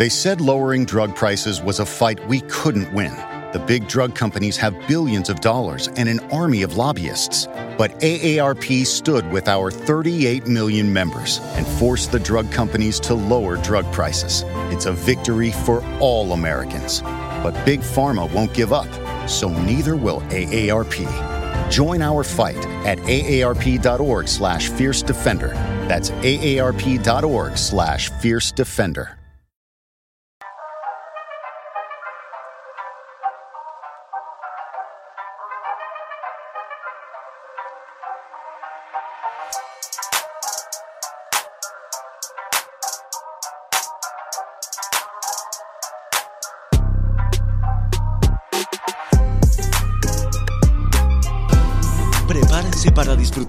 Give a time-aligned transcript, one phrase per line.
[0.00, 3.14] They said lowering drug prices was a fight we couldn't win.
[3.52, 7.46] The big drug companies have billions of dollars and an army of lobbyists.
[7.76, 13.58] But AARP stood with our 38 million members and forced the drug companies to lower
[13.58, 14.42] drug prices.
[14.72, 17.02] It's a victory for all Americans.
[17.02, 18.88] But Big Pharma won't give up,
[19.28, 21.70] so neither will AARP.
[21.70, 25.48] Join our fight at aarp.org slash fierce defender.
[25.88, 29.19] That's aarp.org slash fierce defender.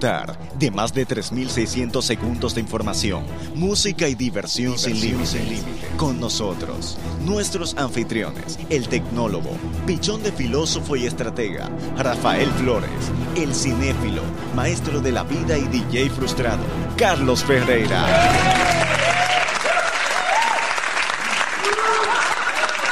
[0.02, 3.23] Disfrutar de más de 3.600 segundos de información,
[3.55, 5.64] música y diversión, sin límites.
[5.98, 9.52] Con nosotros, nuestros anfitriones, el tecnólogo,
[9.86, 12.90] pichón de filósofo y estratega, Rafael Flores,
[13.35, 14.24] el cinéfilo,
[14.55, 16.63] maestro de la vida y DJ frustrado,
[16.98, 18.05] Carlos Ferreira.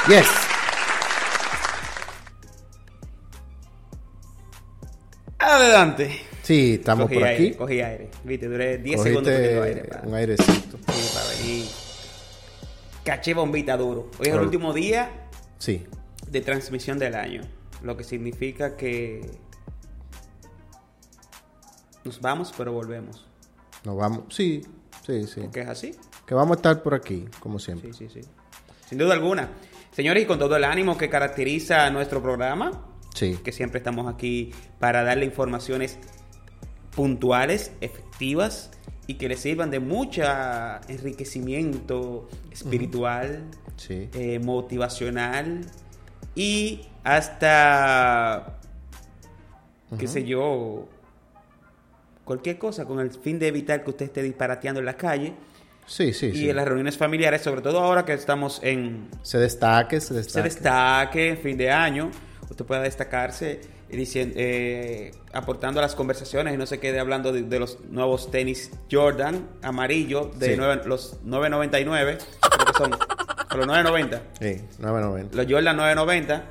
[0.08, 0.26] Yes.
[5.38, 6.29] Adelante.
[6.50, 7.56] Sí, estamos Cogí por aire, aquí.
[7.56, 8.10] Cogí aire.
[8.24, 9.84] Viste, duré 10 Cogiste segundos cogiendo aire.
[9.84, 10.78] para- un airecito.
[10.92, 11.66] Sí, para venir.
[13.04, 14.10] Caché bombita duro.
[14.18, 15.28] Hoy es el último día
[15.58, 15.86] Sí.
[16.28, 17.42] de transmisión del año.
[17.84, 19.30] Lo que significa que
[22.04, 23.24] nos vamos, pero volvemos.
[23.84, 24.34] Nos vamos.
[24.34, 24.62] Sí,
[25.06, 25.42] sí, sí.
[25.42, 25.94] Porque es así.
[26.26, 27.92] Que vamos a estar por aquí, como siempre.
[27.92, 28.28] Sí, sí, sí.
[28.88, 29.50] Sin duda alguna.
[29.92, 33.38] Señores, y con todo el ánimo que caracteriza a nuestro programa, Sí.
[33.44, 35.96] que siempre estamos aquí para darle informaciones
[36.94, 38.70] puntuales, efectivas
[39.06, 40.22] y que le sirvan de mucho
[40.88, 43.44] enriquecimiento espiritual,
[43.76, 44.08] Sí.
[44.14, 45.62] eh, motivacional
[46.34, 48.58] y hasta,
[49.98, 50.86] qué sé yo,
[52.24, 55.32] cualquier cosa con el fin de evitar que usted esté disparateando en la calle
[55.86, 56.50] Sí, sí, y sí.
[56.50, 60.44] en las reuniones familiares, sobre todo ahora que estamos en Se destaque, se se destaque.
[60.44, 62.10] destaque, fin de año,
[62.48, 63.60] usted pueda destacarse
[63.96, 68.30] diciendo, eh, aportando a las conversaciones y no se quede hablando de, de los nuevos
[68.30, 70.54] tenis Jordan amarillo de Sí.
[70.56, 75.36] nueve- los 999, creo que son los 990, Sí, 990.
[75.36, 76.44] los Jordan 990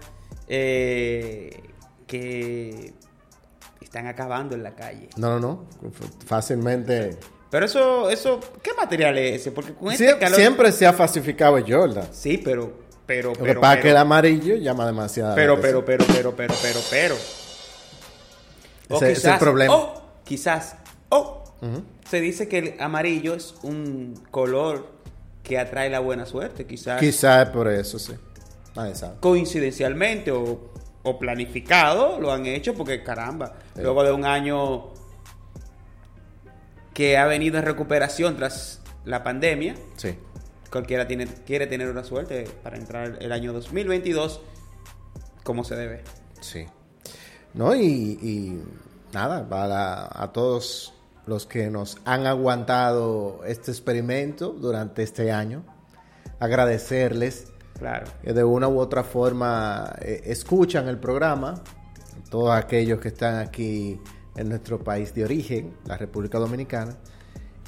[0.47, 1.61] eh,
[2.07, 2.93] que
[3.81, 5.09] están acabando en la calle.
[5.17, 5.65] No, no, no.
[6.25, 7.17] Fácilmente.
[7.51, 9.51] Pero eso, eso, ¿qué material es ese?
[9.51, 12.07] Porque con este Sie- calor- Siempre se ha falsificado el Jordan.
[12.11, 12.73] Sí, pero,
[13.09, 15.33] pero, Lo que pero, es que el pero- amarillo llama demasiado.
[15.33, 17.15] Pero, pero, pero, pero, pero, pero, pero.
[18.89, 19.73] O Ese- ese es el problema.
[19.75, 20.75] O quizás,
[21.09, 21.43] o
[22.07, 24.87] se dice que el amarillo es un color
[25.41, 28.13] que atrae la buena suerte, quizás Quizás por eso, sí.
[28.75, 29.15] Nadie sabe.
[29.19, 30.69] coincidencialmente o,
[31.01, 33.81] o planificado lo han hecho porque caramba, Sí.
[33.81, 34.89] luego de un año
[36.93, 40.15] que ha venido en recuperación tras la pandemia, Sí.
[40.71, 44.41] Cualquiera tiene, quiere tener una suerte para entrar el año 2022
[45.43, 46.03] como se debe.
[46.41, 46.65] Sí.
[47.53, 47.81] No, y,
[48.21, 48.61] y
[49.13, 50.93] nada, para a todos
[51.25, 55.63] los que nos han aguantado este experimento durante este año,
[56.39, 57.47] agradecerles
[57.77, 58.07] Claro.
[58.21, 61.61] que de una u otra forma eh, escuchan el programa,
[62.29, 63.99] todos aquellos que están aquí
[64.35, 66.97] en nuestro país de origen, la República Dominicana,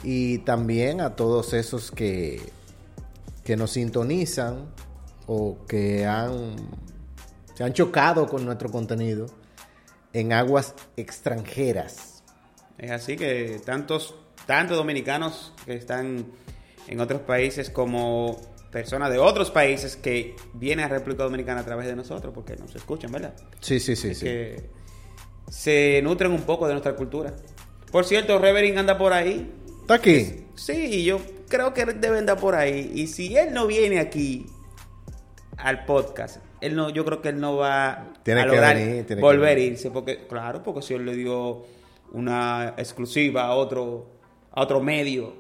[0.04, 2.42] y también a todos esos que,
[3.44, 4.74] que nos sintonizan
[5.28, 6.56] o que han,
[7.56, 9.28] se han chocado con nuestro contenido
[10.14, 12.24] en aguas extranjeras.
[12.78, 14.16] Es así que tantos,
[14.46, 16.26] tantos dominicanos que están
[16.88, 18.42] en otros países como
[18.72, 22.74] personas de otros países que vienen a República Dominicana a través de nosotros porque nos
[22.76, 23.36] escuchan, ¿verdad?
[23.60, 24.26] Sí, sí, sí, sí.
[24.26, 24.70] Que
[25.50, 27.34] se nutren un poco de nuestra cultura.
[27.92, 29.52] Por cierto, Revering anda por ahí.
[29.82, 30.46] Está aquí.
[30.56, 31.20] Sí, yo
[31.52, 32.92] creo que debe andar por ahí.
[32.96, 34.48] Y si él no viene aquí
[35.58, 39.06] al podcast, él no, yo creo que él no va Tiene a que lograr venir,
[39.06, 39.92] tiene que volver a irse.
[39.92, 41.64] Porque, claro, porque si él le dio
[42.14, 44.08] una exclusiva a otro,
[44.52, 45.34] a otro medio,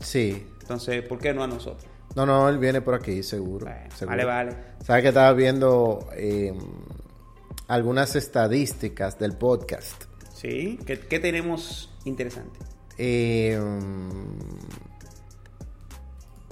[0.00, 0.44] Sí.
[0.60, 1.86] entonces, ¿por qué no a nosotros?
[2.16, 3.66] No, no, él viene por aquí, seguro.
[3.66, 4.16] Bueno, seguro.
[4.16, 4.56] vale, vale.
[4.84, 6.52] Sabes que estaba viendo eh,
[7.68, 10.04] algunas estadísticas del podcast.
[10.32, 10.78] ¿Sí?
[10.86, 12.58] ¿Qué, qué tenemos interesante?
[12.98, 13.58] Eh,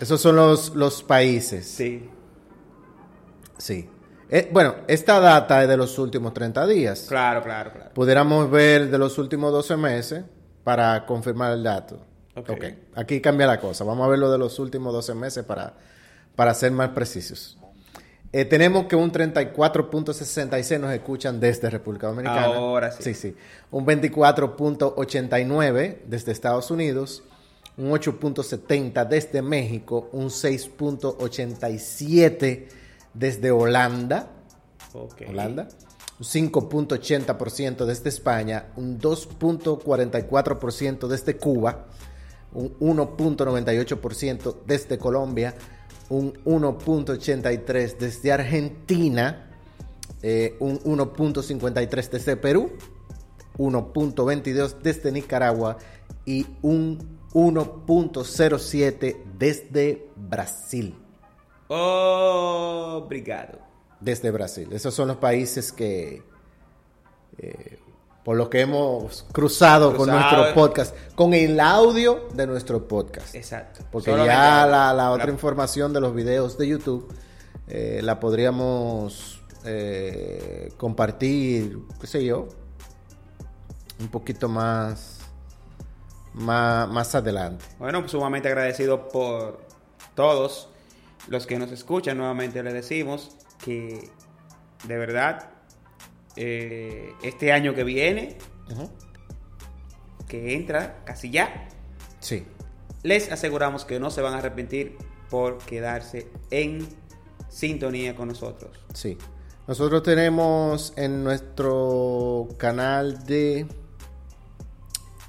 [0.00, 1.66] Esos son los, los países.
[1.66, 2.08] Sí.
[3.58, 3.88] Sí.
[4.30, 7.06] Eh, bueno, esta data es de los últimos 30 días.
[7.08, 7.90] Claro, claro, claro.
[7.94, 10.24] Pudiéramos ver de los últimos 12 meses
[10.62, 12.00] para confirmar el dato.
[12.36, 12.50] Ok.
[12.50, 12.64] ok.
[12.94, 13.84] Aquí cambia la cosa.
[13.84, 15.74] Vamos a ver lo de los últimos 12 meses para,
[16.38, 17.58] para ser más precisos.
[18.32, 22.44] Eh, tenemos que un 34.66 nos escuchan desde República Dominicana.
[22.44, 23.02] Ahora sí.
[23.02, 23.34] Sí, sí.
[23.72, 27.24] Un 24.89 desde Estados Unidos.
[27.76, 30.08] Un 8.70 desde México.
[30.12, 32.68] Un 6.87
[33.14, 34.28] desde Holanda.
[34.92, 35.22] Ok.
[35.30, 35.66] Holanda,
[36.20, 41.86] un 5.80% desde España, un 2.44% desde Cuba,
[42.54, 45.56] un 1.98% desde Colombia,
[46.08, 49.50] un 1.83% desde Argentina,
[50.22, 52.72] eh, un 1.53% desde Perú,
[53.58, 55.78] 1.22% desde Nicaragua
[56.24, 60.94] y un 1.07% desde Brasil
[61.68, 63.58] Obrigado.
[64.00, 64.68] desde Brasil.
[64.72, 66.22] Esos son los países que,
[67.38, 67.78] eh,
[68.28, 73.34] por lo que hemos cruzado, con nuestro podcast, con el audio de nuestro podcast.
[73.34, 73.80] Exacto.
[73.90, 77.10] Porque Solamente ya la, la otra la- información de los videos de YouTube
[77.68, 82.48] eh, la podríamos eh, compartir, qué sé yo,
[83.98, 85.20] un poquito más,
[86.34, 87.64] más, más adelante.
[87.78, 89.58] Bueno, sumamente agradecido por
[90.14, 90.68] todos
[91.28, 92.18] los que nos escuchan.
[92.18, 93.30] Nuevamente les decimos
[93.64, 94.10] que
[94.84, 95.48] de verdad
[96.40, 98.38] eh, este año que viene,
[100.28, 101.68] que entra casi ya,
[102.20, 102.46] Sí.
[103.02, 104.96] les aseguramos que no se van a arrepentir
[105.30, 106.86] por quedarse en
[107.48, 108.78] sintonía con nosotros.
[108.94, 109.18] Sí.
[109.66, 113.66] Nosotros tenemos en nuestro canal de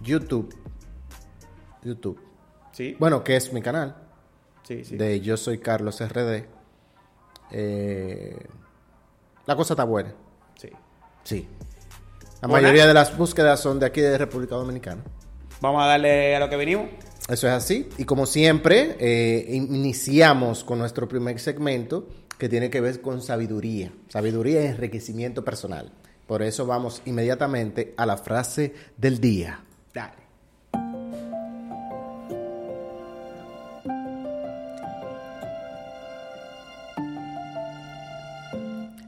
[0.02, 0.56] YouTube.
[1.84, 2.20] YouTube.
[2.72, 2.96] ¿Sí?
[3.00, 3.96] Bueno, que es mi canal.
[4.64, 4.96] sí, sí.
[4.96, 6.46] De Yo Soy Carlos RD.
[7.52, 8.38] Eh,
[9.46, 10.14] la cosa está buena.
[11.24, 11.48] Sí.
[12.42, 12.62] La Hola.
[12.62, 15.04] mayoría de las búsquedas son de aquí de República Dominicana.
[15.62, 16.90] Vamos a darle a lo que venimos.
[17.28, 17.90] Eso es así.
[17.98, 22.08] Y como siempre, eh, iniciamos con nuestro primer segmento
[22.38, 23.92] que tiene que ver con sabiduría.
[24.08, 25.92] Sabiduría y enriquecimiento personal.
[26.26, 29.62] Por eso vamos inmediatamente a la frase del día.
[29.94, 30.14] Dale.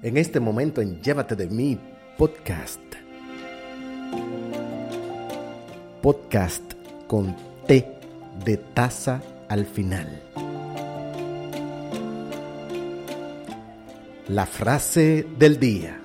[0.03, 1.79] En este momento en Llévate de mí
[2.21, 2.79] podcast.
[6.03, 6.73] Podcast
[7.07, 7.35] con
[7.65, 7.97] T
[8.45, 10.21] de taza al final.
[14.27, 15.99] La frase del día.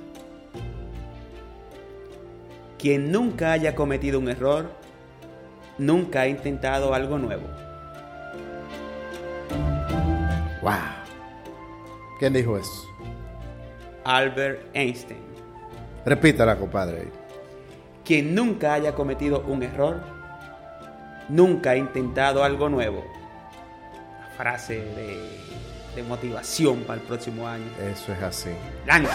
[2.78, 4.70] Quien nunca haya cometido un error,
[5.76, 7.46] nunca ha intentado algo nuevo.
[10.62, 10.72] Wow.
[12.18, 12.86] ¿Quién dijo eso?
[14.04, 15.25] Albert Einstein.
[16.06, 17.08] Repítala, compadre.
[18.04, 20.00] Quien nunca haya cometido un error,
[21.28, 23.04] nunca ha intentado algo nuevo.
[24.36, 25.18] Frase de,
[25.96, 27.66] de motivación para el próximo año.
[27.92, 28.50] Eso es así.
[28.86, 29.10] Lance.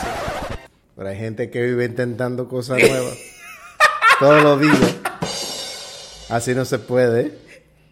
[0.98, 3.18] Pero hay gente que vive intentando cosas nuevas.
[4.20, 4.96] Todos los días.
[6.30, 7.32] Así no se puede.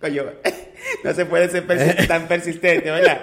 [0.01, 0.23] Coño,
[1.05, 1.65] no se puede ser
[2.07, 3.21] tan persistente, ¿verdad?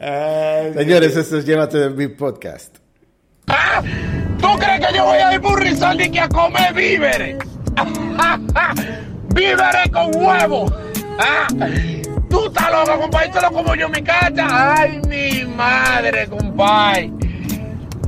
[0.00, 2.78] Ay, Señores, eso es Llévate de mi podcast.
[4.44, 7.38] ¿Tú crees que yo voy a ir por Rizal y que a comer víveres?
[9.34, 10.70] ¡Víveres con huevo!
[11.18, 11.48] Ah,
[12.28, 14.74] Tú estás loco, compadre, tú lo como yo en mi casa.
[14.76, 17.10] ¡Ay, mi madre, compadre!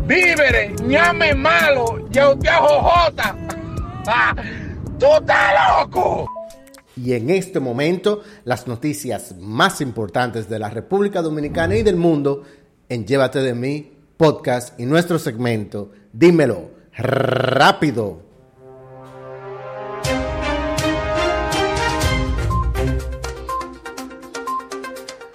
[0.07, 3.35] Víveres, ñame malo, ya usted jojota.
[4.07, 4.35] Ah,
[4.99, 6.31] ¡Tú estás loco!
[6.97, 12.43] Y en este momento, las noticias más importantes de la República Dominicana y del mundo
[12.91, 18.23] en Llévate de mí podcast y nuestro segmento Dímelo rápido.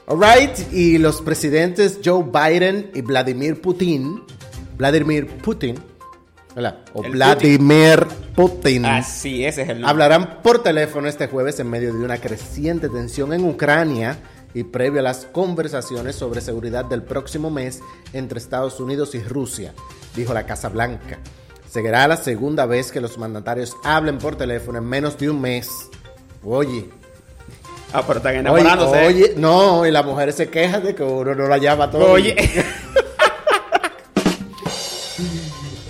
[0.08, 4.24] Alright, y los presidentes Joe Biden y Vladimir Putin,
[4.76, 5.76] Vladimir Putin,
[6.56, 6.80] ¿verdad?
[6.96, 8.88] O El Vladimir Putin.
[8.88, 9.92] Así, ese es el nombre.
[9.92, 14.18] Hablarán por teléfono este jueves en medio de una creciente tensión en Ucrania
[14.54, 17.80] y previo a las conversaciones sobre seguridad del próximo mes
[18.14, 19.74] entre Estados Unidos y Rusia,
[20.16, 21.20] dijo la Casa Blanca.
[21.70, 25.70] Será la segunda vez que los mandatarios hablen por teléfono en menos de un mes.
[26.44, 26.90] Oye,
[27.94, 29.06] Ah, pero están oye, enamorándose.
[29.06, 32.12] oye, no, y las mujeres se quejan de que uno no la llama todo.
[32.12, 32.36] Oye.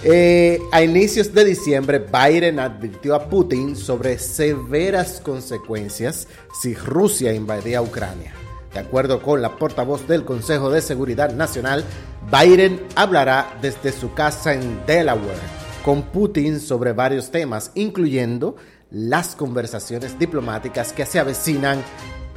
[0.03, 6.27] Eh, a inicios de diciembre, Biden advirtió a Putin sobre severas consecuencias
[6.59, 8.33] si Rusia invadía Ucrania.
[8.73, 11.83] De acuerdo con la portavoz del Consejo de Seguridad Nacional,
[12.31, 18.55] Biden hablará desde su casa en Delaware con Putin sobre varios temas, incluyendo
[18.91, 21.83] las conversaciones diplomáticas que se avecinan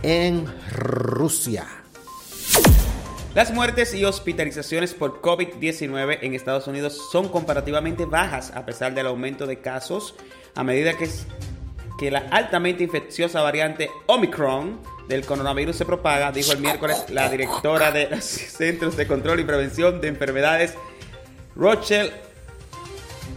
[0.02, 1.66] en Rusia.
[3.34, 9.06] Las muertes y hospitalizaciones por COVID-19 en Estados Unidos son comparativamente bajas a pesar del
[9.08, 10.14] aumento de casos
[10.54, 11.08] a medida que,
[11.98, 17.90] que la altamente infecciosa variante Omicron del coronavirus se propaga, dijo el miércoles la directora
[17.90, 20.74] de los Centros de Control y Prevención de Enfermedades,
[21.54, 22.12] Rochelle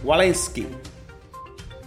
[0.04, 0.66] Walensky.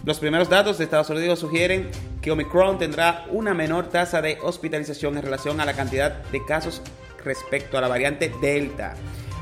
[0.04, 1.88] Los primeros datos de Estados Unidos sugieren
[2.20, 6.82] que Omicron tendrá una menor tasa de hospitalización en relación a la cantidad de casos
[7.24, 8.94] respecto a la variante Delta.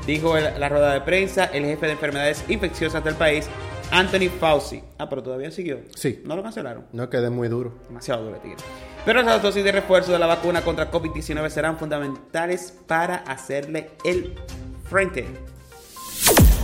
[0.05, 3.47] Dijo en la rueda de prensa el jefe de enfermedades infecciosas del país,
[3.91, 4.81] Anthony Fauci.
[4.97, 5.79] Ah, pero todavía siguió.
[5.95, 6.21] Sí.
[6.25, 6.85] No lo cancelaron.
[6.91, 7.73] No quede muy duro.
[7.87, 8.57] Demasiado duro, tigre.
[9.05, 14.35] Pero las dosis de refuerzo de la vacuna contra COVID-19 serán fundamentales para hacerle el
[14.87, 15.25] frente.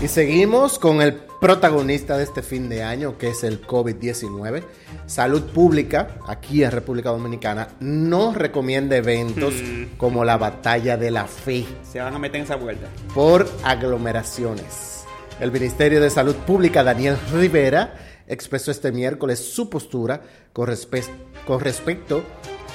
[0.03, 4.63] Y seguimos con el protagonista de este fin de año, que es el COVID-19.
[5.07, 9.55] Salud Pública, aquí en República Dominicana, no recomienda eventos
[9.97, 12.87] como la Batalla de la Fe Se van a meter en esa vuelta.
[13.15, 15.03] por aglomeraciones.
[15.39, 17.95] El Ministerio de Salud Pública, Daniel Rivera,
[18.27, 20.21] expresó este miércoles su postura
[20.53, 21.07] con, respe-
[21.45, 22.23] con respecto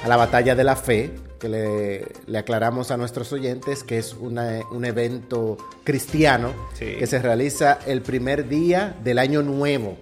[0.04, 4.14] a la Batalla de la Fe, que le, le aclaramos a nuestros oyentes que es
[4.14, 6.94] una- un evento cristiano Sí.
[6.98, 9.96] que se realiza el primer día del año nuevo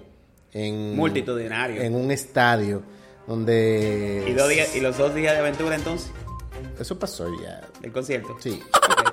[0.52, 1.80] en, Multitudinario.
[1.82, 2.82] en un estadio
[3.26, 4.24] donde...
[4.28, 6.10] ¿Y, dos días- y los dos días de aventura entonces
[6.78, 7.60] Eso pasó ya.
[7.80, 8.36] del concierto.
[8.40, 8.60] Sí.
[8.74, 9.10] Ok.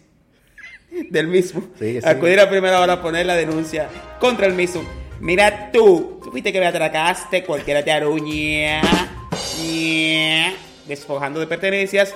[1.11, 1.65] del mismo.
[1.81, 2.09] Sí, sí.
[2.09, 3.89] Acudir a primera hora a poner la denuncia
[4.21, 4.85] contra el mismo.
[5.21, 8.83] Mira tú, tú fuiste que me atracaste, cualquiera te aruña,
[9.63, 10.53] ña,
[10.87, 12.15] despojando de pertenencias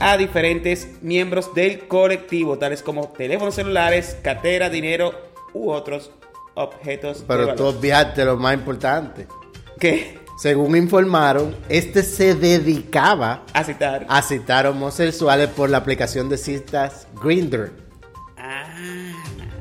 [0.00, 5.12] a diferentes miembros del colectivo, tales como teléfonos celulares, cartera, dinero
[5.52, 6.10] u otros
[6.54, 9.26] objetos de Pero tú obviaste lo más importante.
[9.78, 10.18] ¿Qué?
[10.38, 14.06] Según informaron, este se dedicaba A citar.
[14.08, 17.72] a citar homosexuales por la aplicación de citas Grindr.
[18.36, 18.64] Ah.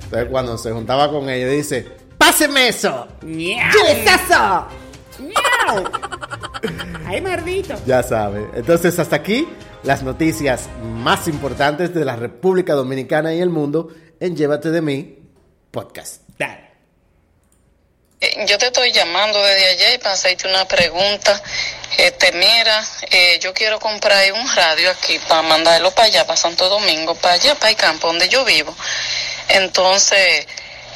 [0.04, 1.88] Entonces cuando se juntaba con ellos dice,
[2.28, 3.08] ¡páseme eso!
[3.22, 4.68] ¡Chilezazo!
[7.08, 7.76] Ay, mardito.
[7.86, 8.50] Ya sabe.
[8.54, 9.48] Entonces hasta aquí
[9.84, 15.18] las noticias más importantes de la República Dominicana y el mundo en Llévate de mí
[15.72, 16.24] podcast.
[16.38, 16.68] Dale.
[18.20, 21.42] Eh, Yo te estoy llamando desde allá y para hacerte una pregunta.
[21.98, 26.68] Este, mira, eh, yo quiero comprar un radio aquí para mandarlo para allá, para Santo
[26.68, 28.76] Domingo, para allá, para el campo donde yo vivo.
[29.48, 30.46] Entonces,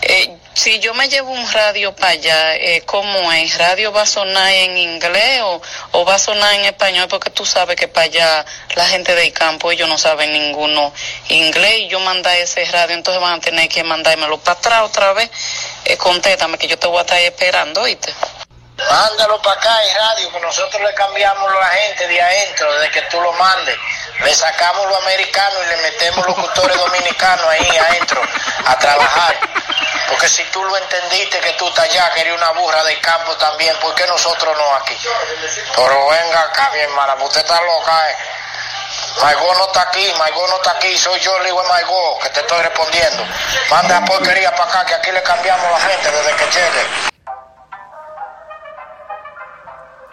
[0.01, 3.57] eh, si yo me llevo un radio para allá, eh, ¿cómo es?
[3.57, 7.07] ¿Radio va a sonar en inglés o, o va a sonar en español?
[7.09, 10.93] Porque tú sabes que para allá la gente del campo, ellos no saben ninguno
[11.29, 15.13] inglés y yo mandar ese radio, entonces van a tener que mandármelo para atrás otra
[15.13, 15.29] vez.
[15.85, 18.13] Eh, contéstame que yo te voy a estar esperando, ¿oíste?
[18.77, 23.01] Mándalo para acá en radio, que nosotros le cambiamos la gente de adentro, desde que
[23.03, 23.77] tú lo mandes.
[24.19, 28.21] Le sacamos lo americano y le metemos locutores dominicanos ahí adentro
[28.65, 29.39] a trabajar.
[30.09, 33.35] Porque si tú lo entendiste que tú estás allá, que eres una burra del campo
[33.37, 34.97] también, ¿por qué nosotros no aquí?
[35.75, 38.15] Pero venga acá, mi hermana, pues usted está loca, ¿eh?
[39.21, 42.61] Maigó no está aquí, Maigó no está aquí, soy yo, Liwe Maigó, que te estoy
[42.61, 43.25] respondiendo.
[43.69, 47.11] Manda porquería para acá, que aquí le cambiamos la gente desde que llegue.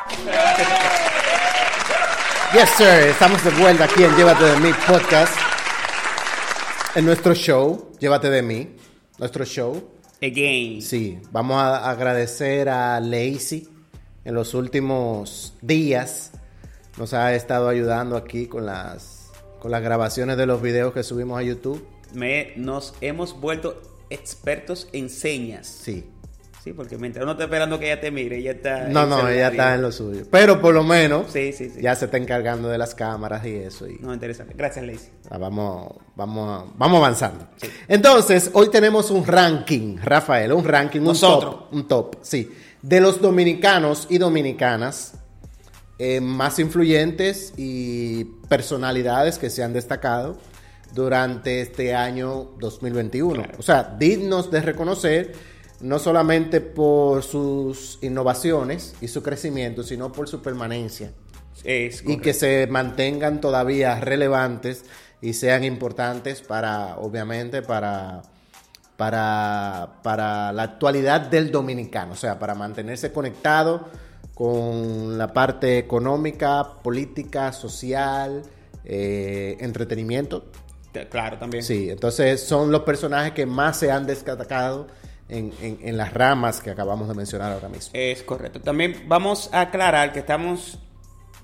[2.53, 3.09] Yes, sir.
[3.11, 5.35] Estamos de vuelta aquí en Llévate de mí podcast.
[6.95, 8.75] En nuestro show, Llévate de mí.
[9.19, 9.91] Nuestro show.
[10.23, 10.81] Again.
[10.81, 13.69] Sí, vamos a agradecer a Lacey
[14.25, 16.31] en los últimos días.
[16.97, 21.39] Nos ha estado ayudando aquí con las, con las grabaciones de los videos que subimos
[21.39, 21.87] a YouTube.
[22.15, 25.67] Me, nos hemos vuelto expertos en señas.
[25.67, 26.07] Sí.
[26.69, 28.89] Sí, porque mientras uno está esperando que ella te mire, ella está.
[28.89, 30.25] No, no, ella está en lo suyo.
[30.31, 31.81] Pero por lo menos Sí, sí, sí.
[31.81, 33.89] ya se está encargando de las cámaras y eso.
[33.89, 34.53] Y No, interesante.
[34.55, 35.09] Gracias, Lacey.
[35.31, 37.49] Ah, Vamos, vamos, vamos avanzando.
[37.89, 42.51] Entonces, hoy tenemos un ranking, Rafael, un ranking, un top, un top, sí,
[42.83, 45.15] de los dominicanos y dominicanas
[45.99, 50.37] eh, más influyentes y personalidades que se han destacado
[50.93, 53.43] durante este año 2021.
[53.59, 55.33] O sea, dignos de reconocer
[55.81, 61.13] no solamente por sus innovaciones y su crecimiento, sino por su permanencia
[61.65, 64.85] Es y que se mantengan todavía relevantes
[65.21, 68.23] y sean importantes para, obviamente, para,
[68.97, 73.89] para, para la actualidad del dominicano, o sea, para mantenerse conectado
[74.35, 78.43] con la parte económica, política, social,
[78.85, 80.47] eh, entretenimiento.
[81.11, 81.63] Claro, también.
[81.63, 84.87] Sí, entonces son los personajes que más se han destacado
[85.29, 87.91] en, en- en las ramas que acabamos de mencionar ahora mismo.
[87.95, 88.61] Es correcto.
[88.61, 90.79] También vamos a aclarar que estamos.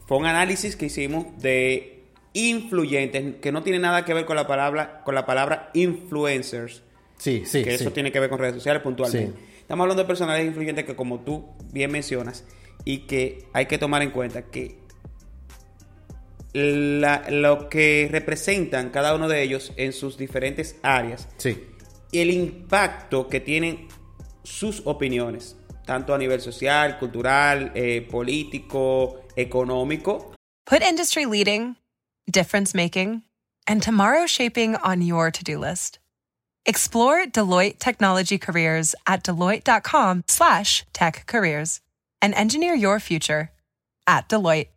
[0.06, 4.46] Fue un análisis que hicimos de influyentes, que no tiene nada que ver con la
[4.46, 6.82] palabra, con la palabra influencers.
[7.16, 7.82] Sí, sí, que sí.
[7.84, 9.38] eso tiene que ver con redes sociales puntualmente.
[9.38, 9.46] Sí.
[9.60, 12.44] Estamos hablando de personajes influyentes que, como tú bien mencionas,
[12.84, 14.78] y que hay que tomar en cuenta que
[16.52, 21.64] la- lo que representan cada uno de ellos en sus diferentes áreas Sí,
[22.14, 23.88] el impacto que tienen
[24.42, 25.56] sus opiniones,
[25.86, 30.32] tanto a nivel social, cultural, eh, político, económico.
[30.66, 31.76] Put industry leading,
[32.30, 33.22] difference making,
[33.66, 35.98] and tomorrow shaping on your to do list.
[36.66, 41.80] Explore Deloitte Technology Careers at Deloitte.com slash tech careers
[42.22, 43.50] and engineer your future
[44.06, 44.68] at Deloitte.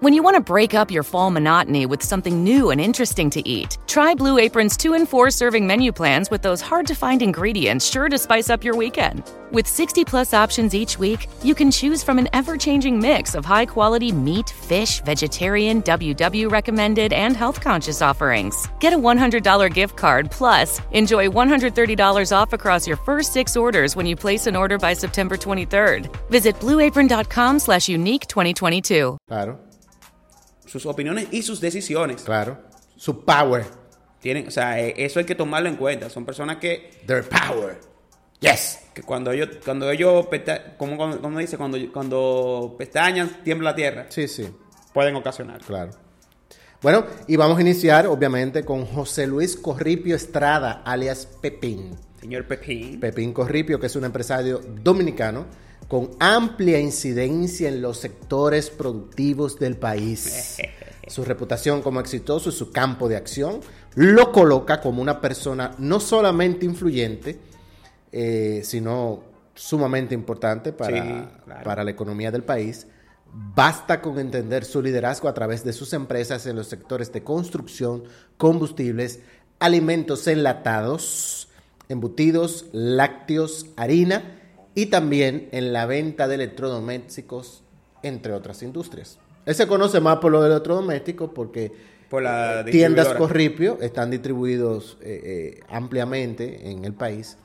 [0.00, 3.48] When you want to break up your fall monotony with something new and interesting to
[3.48, 7.20] eat, try Blue Apron's 2 and 4 serving menu plans with those hard to find
[7.20, 9.24] ingredients sure to spice up your weekend.
[9.50, 13.44] With 60 plus options each week, you can choose from an ever changing mix of
[13.44, 18.68] high quality meat, fish, vegetarian, WW recommended, and health conscious offerings.
[18.78, 24.06] Get a $100 gift card plus enjoy $130 off across your first six orders when
[24.06, 26.06] you place an order by September 23rd.
[26.30, 29.18] Visit blueapron.com slash unique 2022.
[29.26, 29.58] claro,
[30.68, 32.22] Sus opiniones y sus decisiones.
[32.22, 32.58] claro.
[32.96, 33.64] Su power.
[34.20, 36.10] Tienen, o sea, eh, eso hay que tomarlo en cuenta.
[36.10, 37.78] Son personas que, Their power.
[38.40, 38.80] Yes.
[38.92, 40.26] que cuando ellos, cuando ellos,
[40.76, 44.48] como, como dice, cuando, cuando pestañan, tiembla la tierra, Sí, sí,
[44.92, 45.60] pueden ocasionar.
[45.60, 45.92] claro.
[46.80, 51.96] Bueno, y vamos a iniciar, obviamente, con José Luis Corripio Estrada, alias Pepín.
[52.20, 53.00] Señor Pepín.
[53.00, 55.46] Pepín Corripio, que es un empresario dominicano
[55.88, 60.58] con amplia incidencia en los sectores productivos del país.
[61.08, 63.60] Su reputación como exitoso y su campo de acción
[63.94, 67.38] lo coloca como una persona no solamente influyente,
[68.12, 69.22] eh, sino
[69.54, 71.64] sumamente importante para, Sí, claro.
[71.64, 72.86] para la economía del país.
[73.32, 78.04] Basta con entender su liderazgo a través de sus empresas en los sectores de construcción,
[78.36, 79.20] combustibles,
[79.60, 81.48] alimentos enlatados,
[81.88, 84.37] embutidos, lácteos, harina
[84.78, 87.64] y también en la venta de electrodomésticos,
[88.04, 89.18] entre otras industrias.
[89.44, 91.72] Él se conoce más por los electrodomésticos porque
[92.08, 93.18] Por la tiendas distribuidora.
[93.18, 97.38] Corripio están distribuidos eh, eh, ampliamente en el país,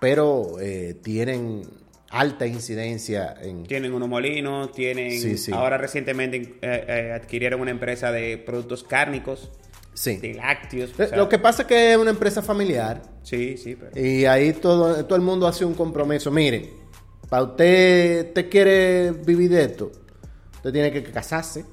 [0.00, 1.62] pero eh, tienen
[2.10, 3.64] alta incidencia en...
[3.64, 5.18] Tienen unos molinos, tienen...
[5.18, 5.52] Sí, sí.
[5.52, 9.50] Ahora recientemente eh, eh, adquirieron una empresa de productos cárnicos,
[9.96, 10.18] Sí.
[10.18, 10.90] de lácteos.
[10.98, 13.98] o Eh, sea, Lo que pasa es que es una empresa familiar Sí, sí, pero...
[13.98, 16.30] y ahí todo, todo el mundo hace un compromiso.
[16.30, 16.70] Mire,
[17.30, 19.90] para usted, usted quiere vivir de esto,
[20.56, 21.64] usted tiene que casarse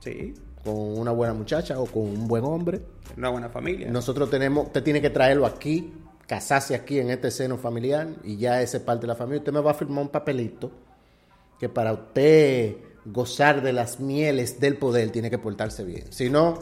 [0.00, 0.32] Sí,
[0.64, 2.80] con una buena muchacha o con un buen hombre.
[3.16, 3.90] una buena familia.
[3.90, 5.92] Nosotros tenemos, usted tiene que traerlo aquí,
[6.26, 9.38] casarse aquí en este seno familiar y ya ese es parte de la familia.
[9.40, 10.70] Usted me va a firmar un papelito
[11.60, 16.04] que para usted gozar de las mieles del poder tiene que portarse bien.
[16.10, 16.58] Si no,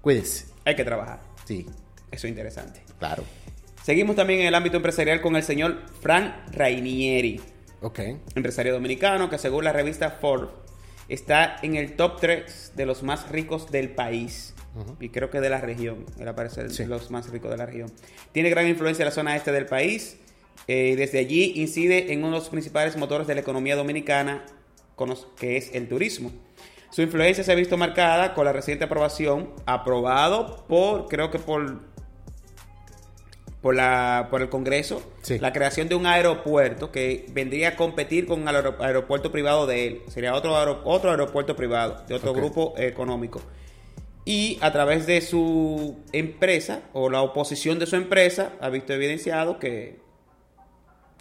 [0.00, 0.46] cuídese.
[0.64, 1.20] Hay que trabajar.
[1.44, 1.66] Sí,
[2.10, 2.82] Eso es interesante.
[2.98, 3.24] claro.
[3.82, 7.40] Seguimos también en el ámbito empresarial con el señor Frank Rainieri,
[7.80, 8.00] Ok.
[8.34, 10.50] empresario dominicano que según la revista Forbes
[11.08, 14.54] está en el top 3 de los más ricos del país.
[15.00, 16.04] Y creo que de la región.
[16.20, 17.90] Él aparece de los más ricos de la región.
[18.32, 20.18] Tiene gran influencia en la zona este del país.
[20.68, 24.44] Eh, desde allí incide en uno de los principales motores de la economía dominicana,
[25.38, 26.30] que es el turismo.
[26.90, 31.80] Su influencia se ha visto marcada con la reciente aprobación, aprobado por, creo que por,
[33.62, 35.00] por, la, por el Congreso,
[35.40, 40.02] la creación de un aeropuerto que vendría a competir con el aeropuerto privado de él.
[40.08, 43.40] Sería otro, otro aeropuerto privado, de otro grupo económico.
[44.24, 49.60] Y a través de su empresa, o la oposición de su empresa, ha visto evidenciado
[49.60, 50.00] que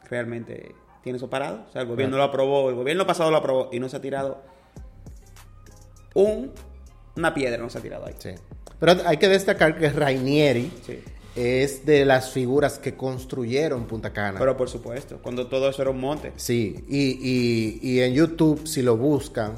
[0.10, 1.66] realmente tiene eso parado.
[1.70, 4.02] O sea, el gobierno lo aprobó, el gobierno pasado lo aprobó y no se ha
[4.02, 4.42] tirado
[6.14, 6.52] un,
[7.16, 8.16] una piedra, no se ha tirado ahí.
[8.18, 8.32] Sí.
[8.80, 10.72] Pero hay que destacar que Rainieri
[11.36, 14.40] es de las figuras que construyeron Punta Cana.
[14.40, 16.34] Pero por supuesto, cuando todo eso era un monte.
[16.38, 19.56] Sí, y, y, en YouTube, si lo buscan,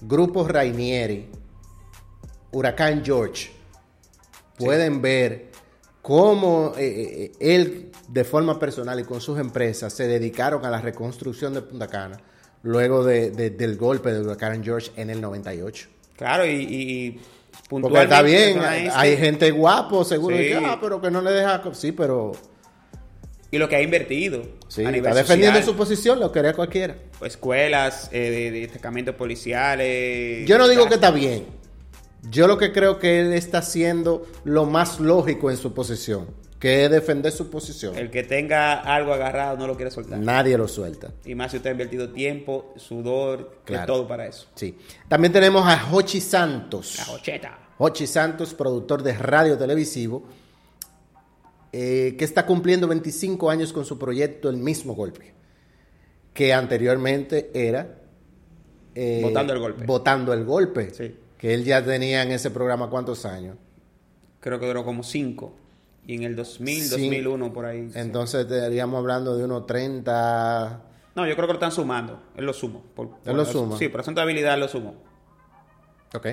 [0.00, 1.28] Grupo Rainieri,
[2.52, 3.50] Huracán George,
[4.58, 5.50] pueden ver
[6.02, 10.80] cómo eh, eh, él de forma personal y con sus empresas se dedicaron a la
[10.80, 12.18] reconstrucción de Punta Cana
[12.66, 15.88] luego del golpe de Huracán George en el 98.
[16.16, 17.20] Claro, y,
[17.68, 21.62] Porque está bien, hay gente guapo, seguro, que, ah, pero que no le deja...
[21.72, 22.32] Sí, pero...
[23.52, 24.42] Y lo que ha invertido.
[24.66, 26.96] Sí, está defendiendo su posición, lo quería cualquiera.
[27.24, 30.46] Escuelas, eh, de, de destacamentos policiales.
[30.48, 31.46] Yo no digo que está bien.
[32.28, 36.26] Yo lo que creo que él está haciendo lo más lógico en su posición,
[36.58, 37.96] que defender su posición.
[37.96, 40.18] El que tenga algo agarrado no lo quiere soltar.
[40.18, 41.12] Nadie lo suelta.
[41.24, 44.48] Y más si usted ha invertido tiempo, sudor, todo para eso.
[44.54, 44.76] Sí.
[45.08, 46.96] También tenemos a Hochi Santos.
[46.98, 47.58] La Hocheta.
[47.78, 50.24] Hochi Santos, productor de radio televisivo,
[51.72, 55.34] eh, que está cumpliendo 25 años con su proyecto El mismo golpe,
[56.32, 57.98] que anteriormente era...
[58.94, 59.84] Eh, votando el golpe.
[59.84, 60.90] Votando el golpe.
[60.94, 63.56] Sí que él ya tenía en ese programa cuántos años.
[64.40, 65.54] Creo que duró como cinco.
[66.06, 67.90] Y en el 2000, 2001, por ahí.
[67.94, 70.82] Entonces estaríamos hablando de unos 30...
[71.16, 72.22] No, yo creo que lo están sumando.
[72.36, 72.84] Él lo sumo.
[72.94, 73.76] Por, él lo suma.
[73.78, 74.94] Sí, por asunto de habilidad lo sumo.
[76.14, 76.26] Ok.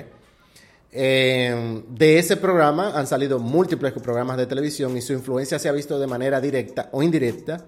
[0.92, 5.72] Eh, de ese programa han salido múltiples programas de televisión y su influencia se ha
[5.72, 7.64] visto de manera directa o indirecta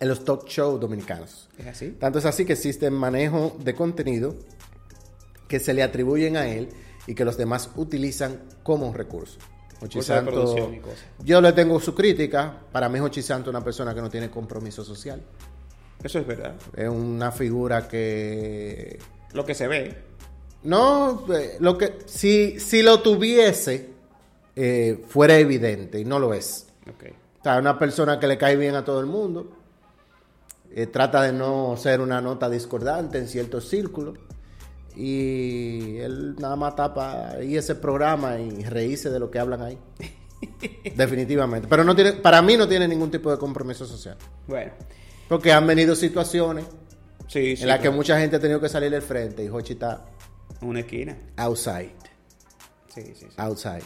[0.00, 1.48] en los talk shows dominicanos.
[1.56, 1.90] ¿Es así?
[1.92, 4.34] Tanto es así que existe manejo de contenido
[5.46, 6.70] que se le atribuyen a él
[7.06, 9.38] y que los demás utilizan como recurso.
[11.22, 12.56] Yo le tengo su crítica.
[12.72, 15.22] Para mí, Hochi Santo es una persona que no tiene compromiso social.
[16.02, 16.54] Eso es verdad.
[16.74, 18.98] Es una figura que.
[19.32, 19.94] Lo que se ve.
[20.62, 21.98] No, eh, lo que.
[22.06, 23.90] Si, si lo tuviese,
[24.54, 26.68] eh, fuera evidente, y no lo es.
[26.94, 27.12] Okay.
[27.40, 29.52] O sea, una persona que le cae bien a todo el mundo.
[30.72, 34.18] Eh, trata de no ser una nota discordante en ciertos círculos
[34.96, 39.78] y él nada más tapa ahí ese programa y reírse de lo que hablan ahí.
[40.96, 41.68] Definitivamente.
[41.68, 44.16] Pero no tiene, para mí no tiene ningún tipo de compromiso social.
[44.46, 44.72] Bueno.
[45.28, 46.64] Porque han venido situaciones
[47.26, 50.06] sí, en las que mucha gente ha tenido que salir del frente y Hochi está...
[50.62, 51.16] Una esquina.
[51.36, 51.92] Outside.
[52.94, 53.26] Sí, sí, sí.
[53.36, 53.84] Outside.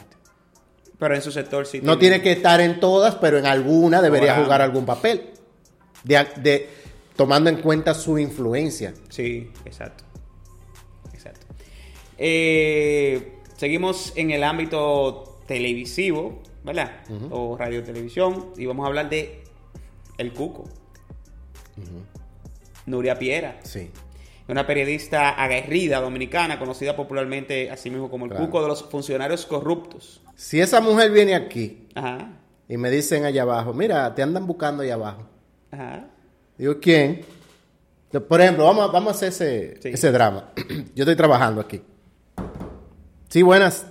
[0.97, 1.81] Pero en su sector sí.
[1.83, 5.31] No tiene, que estar en todas, pero en alguna debería jugar algún papel.
[6.03, 6.69] de,
[7.17, 8.93] tomando en cuenta su influencia.
[9.09, 10.05] Sí, exacto.
[12.23, 17.01] Eh, seguimos en el ámbito televisivo, ¿verdad?
[17.31, 18.51] O radio televisión.
[18.57, 19.43] Y vamos a hablar de
[20.19, 20.65] El Cuco.
[22.85, 23.59] Nuria Piera.
[23.63, 23.89] Sí.
[24.47, 30.21] Una periodista aguerrida dominicana, conocida popularmente así mismo como el Cuco de los funcionarios corruptos.
[30.35, 31.87] Si esa mujer viene aquí
[32.67, 35.27] y me dicen allá abajo, mira, te andan buscando allá abajo.
[35.71, 36.05] Ajá.
[36.55, 37.25] Digo, ¿quién?
[38.27, 40.51] Por ejemplo, vamos, vamos a hacer ese, ese drama.
[40.93, 41.81] Yo estoy trabajando aquí.
[43.31, 43.85] Sí, buenas.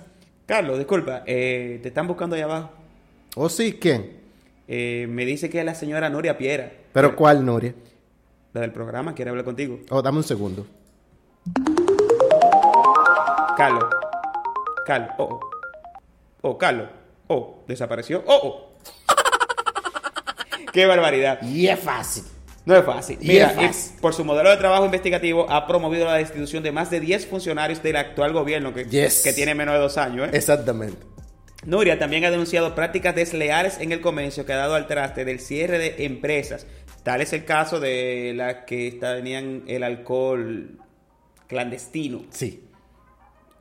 [0.44, 2.72] Carlos, disculpa, eh, te están buscando allá abajo.
[3.36, 3.78] ¿Oh, sí?
[3.80, 4.20] ¿Quién?
[4.68, 6.70] Eh, me dice que es la señora Nuria Piera.
[6.92, 7.74] ¿Pero cuál Nuria?
[8.52, 9.80] La del programa, quiere hablar contigo.
[9.88, 10.66] Oh, dame un segundo.
[13.56, 13.84] Carlos.
[14.84, 15.10] Carlos.
[15.16, 15.50] Oh, oh.
[16.42, 16.90] Oh, Carlos.
[17.28, 18.22] Oh, desapareció.
[18.26, 18.70] Oh, oh.
[20.74, 21.40] Qué barbaridad.
[21.40, 22.24] Y es fácil.
[22.66, 23.18] No es fácil.
[23.22, 23.54] Mira,
[24.00, 27.82] por su modelo de trabajo investigativo ha promovido la destitución de más de 10 funcionarios
[27.82, 30.28] del actual gobierno que, que tiene menos de dos años.
[30.28, 30.30] ¿eh?
[30.34, 30.98] Exactamente.
[31.64, 35.40] Nuria también ha denunciado prácticas desleales en el comercio que ha dado al traste del
[35.40, 36.66] cierre de empresas.
[37.02, 40.78] Tal es el caso de las que tenían el alcohol
[41.46, 42.24] clandestino.
[42.30, 42.66] Sí.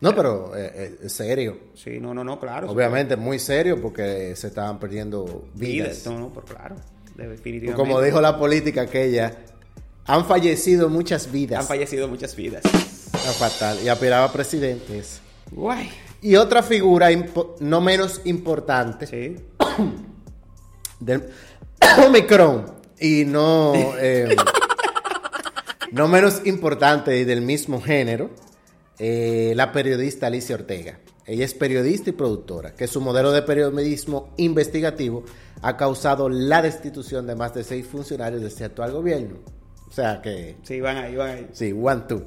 [0.02, 1.58] No, pero eh, eh, es serio.
[1.74, 2.72] Sí, no, no, no, claro.
[2.72, 6.06] Obviamente muy serio porque se estaban perdiendo vidas.
[6.06, 6.76] No, no, por claro.
[7.76, 9.34] Como dijo la política aquella,
[10.06, 11.60] han fallecido muchas vidas.
[11.60, 12.64] Han fallecido muchas vidas.
[12.66, 13.80] Era fatal.
[13.84, 15.22] Y aspiraba a presidentes.
[15.52, 15.90] Guay.
[16.22, 17.10] Y otra figura
[17.60, 19.38] no menos importante Sí.
[21.00, 21.30] del
[22.06, 24.36] Omicron y no eh,
[25.92, 28.30] no menos importante y del mismo género,
[28.98, 31.00] eh, la periodista Alicia Ortega.
[31.30, 35.24] Ella es periodista y productora, que su modelo de periodismo investigativo
[35.62, 39.38] ha causado la destitución de más de seis funcionarios de este actual gobierno.
[39.88, 41.48] O sea que Sí, van ahí, van ahí.
[41.54, 42.24] Sí, one, two.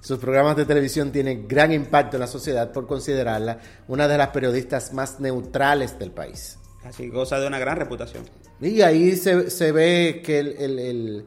[0.00, 4.28] Sus programas de televisión tienen gran impacto en la sociedad por considerarla una de las
[4.28, 6.58] periodistas más neutrales del país.
[6.84, 8.24] Así goza de una gran reputación.
[8.60, 11.26] Y ahí se, se ve que el, el- el-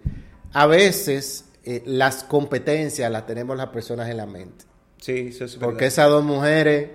[0.53, 4.65] a veces eh, las competencias las tenemos las personas en la mente.
[5.01, 5.87] Sí, eso es Porque verdad.
[5.87, 6.89] esas dos mujeres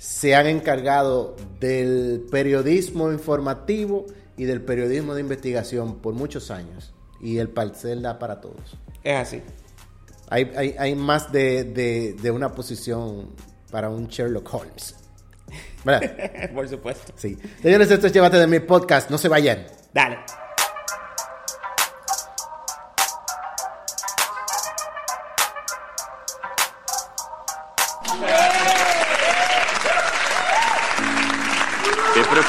[0.00, 4.06] se han encargado del periodismo informativo
[4.38, 6.94] y del periodismo de investigación por muchos años.
[7.20, 8.78] Y el parcel da para todos.
[9.04, 9.42] Es así.
[10.30, 13.28] Hay, hay, hay más de, de- de una posición
[13.70, 14.94] para un Sherlock Holmes.
[15.84, 16.50] ¿Verdad?
[16.54, 17.12] Por supuesto.
[17.16, 17.36] Sí.
[17.60, 19.10] Señores, esto es Llévate de mi podcast.
[19.10, 19.66] No se vayan.
[19.92, 20.16] Dale.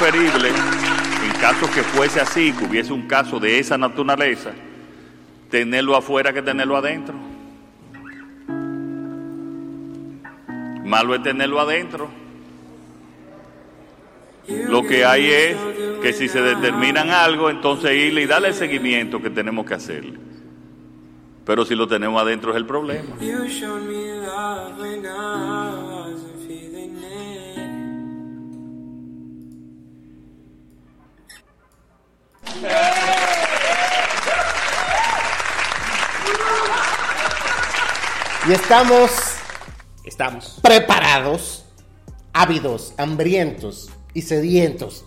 [0.02, 4.52] Preferible, en caso que fuese así, que hubiese un caso de esa naturaleza,
[5.50, 7.14] tenerlo afuera que tenerlo adentro.
[10.84, 12.10] Malo es tenerlo adentro.
[14.48, 15.58] Lo que hay es
[16.02, 20.18] que si se determinan algo, entonces irle y darle el seguimiento que tenemos que hacerle.
[21.46, 23.16] Pero si lo tenemos adentro es el problema.
[38.48, 39.12] Y estamos
[40.04, 40.60] Estamos.
[40.62, 41.66] preparados,
[42.34, 45.06] ávidos, hambrientos y sedientos.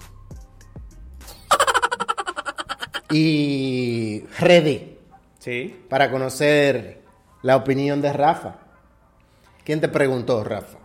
[3.10, 4.98] y ready
[5.38, 5.84] Sí.
[5.88, 7.02] para conocer
[7.42, 8.56] la opinión de Rafa.
[9.62, 10.78] ¿Quién te preguntó, Rafa?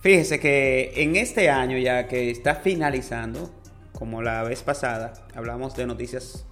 [0.00, 3.50] Fíjese que en este año ya que está finalizando,
[3.98, 6.46] como la vez pasada, hablamos de noticias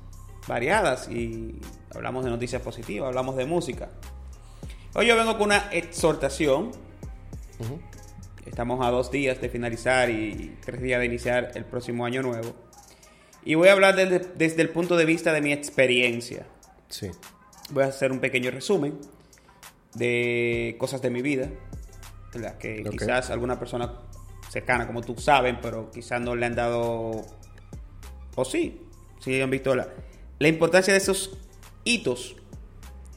[0.49, 1.61] variadas y
[1.95, 3.89] hablamos de noticias positivas, hablamos de música.
[4.95, 6.73] Hoy yo vengo con una exhortación.
[8.45, 12.53] Estamos a dos días de finalizar y tres días de iniciar el próximo año nuevo.
[13.45, 16.49] Y voy a hablar desde, desde el punto de vista de mi experiencia.
[16.89, 17.13] Sí.
[17.71, 18.99] Voy a hacer un pequeño resumen
[19.95, 21.49] de cosas de mi vida,
[22.35, 22.59] ¿verdad?
[22.59, 22.91] que Ok.
[22.91, 24.01] quizás alguna persona
[24.49, 27.25] cercana como tú saben, pero quizás no le han dado,
[28.37, 28.81] o sí,
[29.19, 29.89] sí han visto la,
[30.39, 31.37] la importancia de esos
[31.83, 32.37] hitos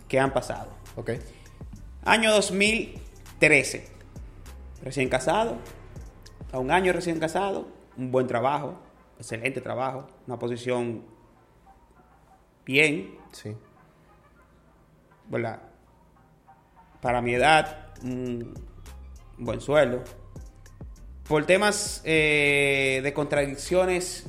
[0.07, 0.71] que han pasado.
[0.95, 1.11] Ok.
[2.03, 3.87] Año 2013,
[4.83, 5.57] recién casado,
[6.51, 8.79] a un año recién casado, un buen trabajo,
[9.19, 11.03] excelente trabajo, una posición
[12.65, 13.55] bien, Sí.
[15.27, 15.61] ¿verdad?
[17.01, 18.53] Para mi edad, un
[19.37, 20.03] buen sueldo.
[21.27, 24.27] Por temas eh, de contradicciones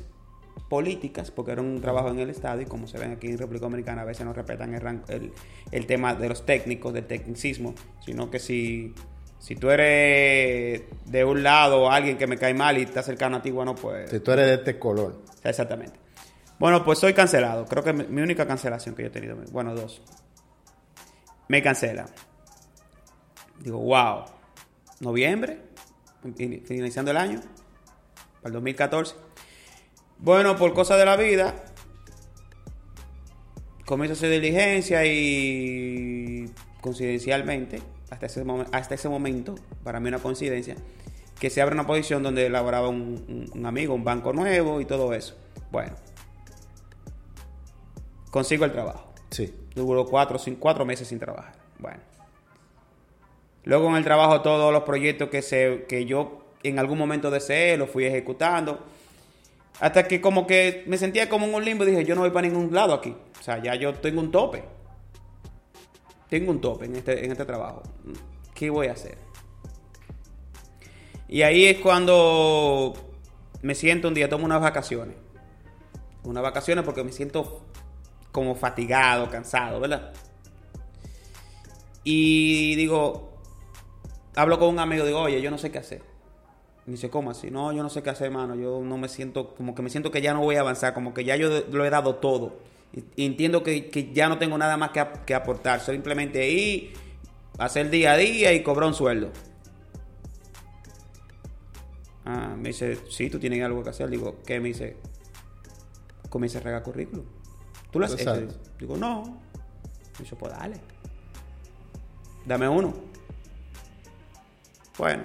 [0.71, 3.67] políticas, porque era un trabajo en el Estado y como se ven aquí en República
[3.67, 5.33] Dominicana, a veces no respetan el, ran- el,
[5.73, 7.75] el tema de los técnicos, del tecnicismo,
[8.07, 8.95] sino que si,
[9.39, 13.43] si tú eres de un lado alguien que me cae mal y está cercano a
[13.43, 14.09] ti, bueno, pues...
[14.11, 15.21] Si tú eres de este color.
[15.45, 15.99] Exactamente.
[16.59, 17.65] Bueno, pues soy cancelado.
[17.67, 20.01] Creo que mi, mi única cancelación que yo he tenido, bueno, dos.
[21.49, 22.07] Me cancela.
[23.59, 24.25] Digo, wow.
[25.01, 25.59] Noviembre,
[26.37, 27.41] fin- finalizando el año,
[28.43, 29.15] para el 2014.
[30.23, 31.55] Bueno, por cosas de la vida,
[33.87, 36.51] comienzo a hacer diligencia y
[36.83, 37.81] coincidencialmente,
[38.11, 40.77] hasta ese, hasta ese momento, para mí una coincidencia,
[41.39, 45.37] que se abre una posición donde elaboraba un, amigo, un banco nuevo y todo eso.
[45.71, 45.93] Bueno,
[48.31, 49.15] consigo el trabajo.
[49.31, 49.55] Sí.
[49.75, 51.55] Duró cuatro, cuatro meses sin trabajar.
[51.79, 52.01] Bueno.
[53.65, 57.79] Luego en el trabajo todos los proyectos que, se, que yo en algún momento deseé,
[57.79, 58.85] los fui ejecutando.
[59.81, 61.85] Hasta que como que me sentía como en un limbo.
[61.85, 63.17] Dije, yo no voy para ningún lado aquí.
[63.39, 64.63] O sea, ya yo tengo un tope.
[66.29, 67.83] Tengo un tope en este, en este trabajo.
[68.55, 69.17] ¿Qué voy a hacer?
[71.29, 72.93] Y ahí es cuando
[73.63, 75.17] me siento un día, tomo unas vacaciones.
[76.25, 77.63] Unas vacaciones porque me siento
[78.33, 80.13] como fatigado, cansado, ¿verdad?
[82.05, 83.33] Y digo,
[84.37, 86.10] hablo con un amigo, digo, oye, yo no sé qué hacer.
[86.87, 87.51] Me dice, ¿cómo así?
[87.51, 88.55] No, yo no sé qué hacer, hermano.
[88.55, 91.13] Yo no me siento, como que me siento que ya no voy a avanzar, como
[91.15, 92.59] que ya yo lo he dado todo.
[92.93, 95.81] Y, y entiendo que, que ya no tengo nada más que, ap- que aportar.
[95.81, 96.95] Simplemente ir,
[97.59, 99.31] hacer día a día y cobrar un sueldo.
[102.25, 104.09] Ah, me dice, sí, tú tienes algo que hacer.
[104.09, 104.59] Digo, ¿qué?
[104.61, 104.97] Me dice,
[106.29, 107.25] comienza a regar currículum.
[107.91, 108.49] ¿Tú lo has hecho?
[108.79, 109.23] Digo, no.
[109.25, 110.77] Me dice, pues dale.
[112.47, 112.95] Dame uno.
[114.99, 115.23] Bueno,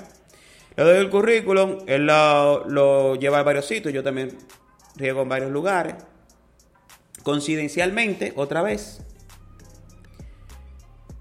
[0.77, 4.37] le doy el currículum, él lo, lo lleva a varios sitios, yo también
[4.95, 5.95] riego en varios lugares.
[7.23, 9.01] Coincidencialmente, otra vez,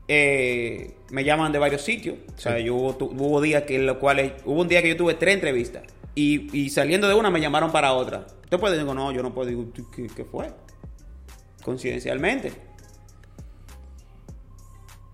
[0.09, 2.17] eh, me llaman de varios sitios.
[2.37, 4.88] O sea, yo hubo, tu- hubo días que en los cuales, hubo un día que
[4.90, 5.83] yo tuve tres entrevistas
[6.14, 8.27] y, y saliendo de una me llamaron para otra.
[8.43, 9.49] Usted puede decir, no, yo no puedo.
[9.49, 10.53] Digo, ¿qué, qué fue?
[11.64, 12.53] Coincidencialmente.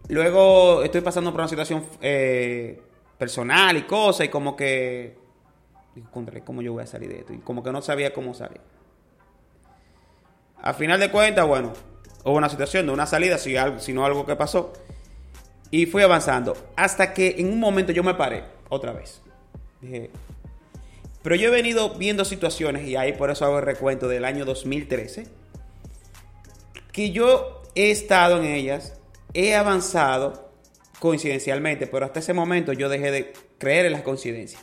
[0.09, 2.83] Luego estoy pasando por una situación eh,
[3.21, 5.19] personal y cosas, y como que.
[5.95, 7.35] Digo, "Contra, ¿cómo yo voy a salir de esto?
[7.35, 8.63] Y como que no sabía cómo salir.
[10.63, 11.75] A final de cuentas, bueno,
[12.25, 14.73] hubo una situación de una salida, si sino algo que pasó.
[15.71, 16.57] Y fui avanzando.
[16.77, 19.21] Hasta que en un momento yo me paré, otra vez.
[21.23, 24.47] Pero yo he venido viendo situaciones, y ahí por eso hago el recuento del año
[24.47, 25.27] 2013
[26.93, 28.95] que yo he estado en ellas,
[29.35, 30.50] he avanzado
[31.01, 34.63] coincidencialmente, pero hasta ese momento yo dejé de creer en las coincidencias.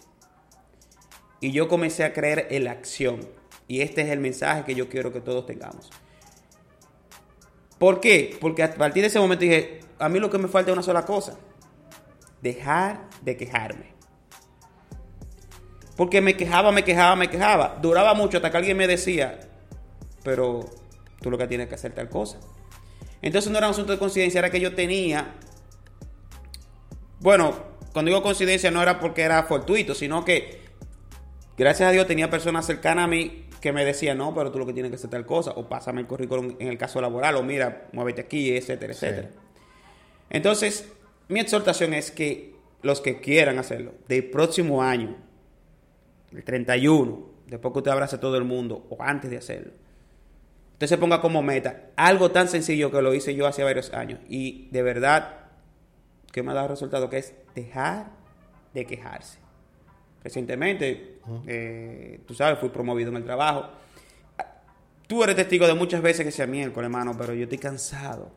[1.42, 3.28] Y yo comencé a creer en la acción.
[3.68, 5.90] Y este es el mensaje que yo quiero que todos tengamos.
[7.78, 8.38] ¿Por qué?
[8.40, 10.84] Porque a partir de ese momento dije, a mí lo que me falta es una
[10.84, 11.38] sola cosa.
[12.42, 13.94] Dejar de quejarme.
[15.96, 17.80] Porque me quejaba, me quejaba, me quejaba.
[17.82, 19.40] Duraba mucho hasta que alguien me decía,
[20.24, 20.66] pero
[21.22, 22.40] tú lo que tienes que hacer tal cosa.
[23.22, 25.36] Entonces no era un asunto de coincidencia, era que yo tenía.
[27.20, 27.56] Bueno,
[27.94, 30.62] cuando digo coincidencia no era porque era fortuito, sino que
[31.58, 34.66] gracias a Dios tenía personas cercanas a mí que me decían, no, pero tú lo
[34.68, 37.44] que tienes que hacer tal cosa, o pásame el currículum en el caso laboral, o
[37.44, 39.30] mira, muévete aquí, etcétera, etcétera.
[40.30, 40.88] Entonces,
[41.28, 45.16] mi exhortación es que los que quieran hacerlo, del próximo año,
[46.32, 49.72] el 31, después que usted abrace a todo el mundo, o antes de hacerlo,
[50.74, 54.20] usted se ponga como meta algo tan sencillo que lo hice yo hace varios años,
[54.30, 55.47] y de verdad
[56.32, 58.08] que me ha dado resultado, que es dejar
[58.74, 59.40] de quejarse.
[60.24, 63.68] Recientemente, eh, tú sabes, fui promovido en el trabajo.
[65.08, 68.32] Tú eres testigo de muchas veces que decía miércoles, hermano, pero yo estoy cansado.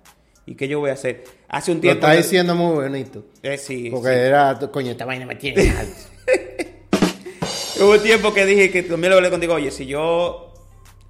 [0.46, 1.24] ¿Y qué yo voy a hacer?
[1.48, 1.98] Hace un Lo tiempo.
[2.07, 3.24] está que- diciendo muy bonito.
[3.42, 4.14] Eh, sí, Porque sí.
[4.14, 5.72] era, coño, esta vaina me tiene.
[7.81, 10.53] Hubo un tiempo que dije que también lo hablé contigo, oye, si yo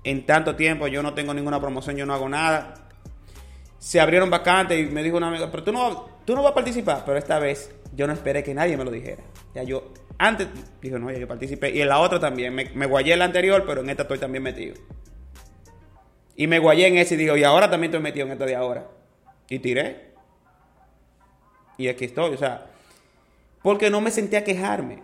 [0.05, 2.89] en tanto tiempo yo no tengo ninguna promoción, yo no hago nada.
[3.81, 6.55] Se abrieron vacantes y me dijo una amiga, pero tú no, tú no vas a
[6.55, 7.03] participar.
[7.05, 9.25] Pero esta vez yo no esperé que nadie me lo dijera.
[9.55, 10.47] Ya yo, antes,
[10.81, 11.71] dije, no, ya yo participé.
[11.71, 14.19] Y en la otra también, me, me guayé en la anterior, pero en esta estoy
[14.19, 14.77] también metido.
[16.37, 18.55] Y me guayé en ese y digo, y ahora también estoy metido en esta de
[18.55, 18.87] ahora.
[19.49, 20.13] Y tiré.
[21.79, 22.67] Y aquí estoy, o sea,
[23.63, 25.03] porque no me senté a quejarme.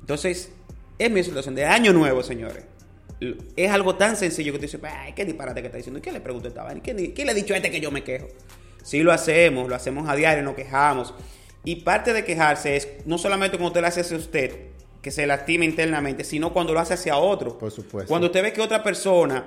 [0.00, 0.52] Entonces,
[0.98, 2.64] es mi situación de año nuevo, señores.
[3.56, 5.98] Es algo tan sencillo que tú dices, ay, qué disparate que está diciendo.
[5.98, 6.82] ¿Y qué le pregunto a esta vaina?
[6.82, 8.28] ¿Qué, ¿Qué le he dicho a este que yo me quejo?
[8.82, 11.14] Sí lo hacemos, lo hacemos a diario, nos quejamos.
[11.64, 14.68] Y parte de quejarse es no solamente cuando usted lo hace hacia usted,
[15.00, 17.56] que se lastima internamente, sino cuando lo hace hacia otro.
[17.58, 18.08] Por supuesto.
[18.08, 19.46] Cuando usted ve que otra persona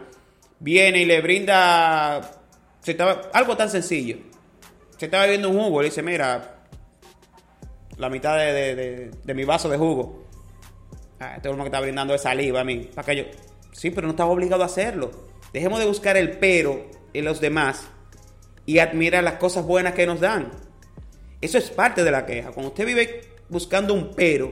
[0.60, 2.22] viene y le brinda
[2.82, 4.18] se estaba, algo tan sencillo.
[4.98, 6.64] Se estaba bebiendo un jugo, le dice, mira,
[7.98, 10.26] la mitad de, de- de- de mi vaso de jugo.
[11.20, 12.90] Ah, este es uno que está brindando de saliva a mí.
[12.96, 13.24] Para que yo.
[13.78, 15.12] Sí, pero no estaba obligado a hacerlo.
[15.54, 17.88] Dejemos de buscar el pero en los demás
[18.66, 20.50] y admirar las cosas buenas que nos dan.
[21.42, 22.52] Eso es parte de la queja.
[22.52, 24.52] Cuando usted vive buscando un pero,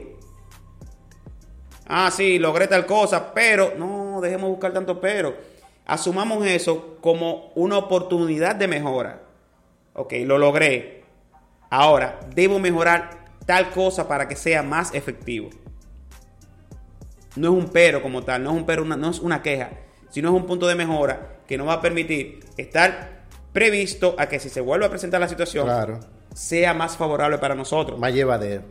[1.88, 5.36] ah, sí, logré tal cosa, pero no, dejemos buscar tanto pero.
[5.86, 9.22] Asumamos eso como una oportunidad de mejora.
[9.94, 11.02] Ok, lo logré.
[11.68, 15.50] Ahora, debo mejorar tal cosa para que sea más efectivo.
[17.36, 19.70] No es un pero como tal, no es un pero, una- no es una queja,
[20.10, 24.38] sino es un punto de mejora que nos va a permitir estar previsto a que
[24.40, 26.00] si se vuelve a presentar la situación, Claro.
[26.34, 27.98] sea más favorable para nosotros.
[27.98, 28.62] Más llevadero.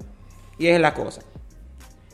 [0.58, 1.22] Y esa es la cosa.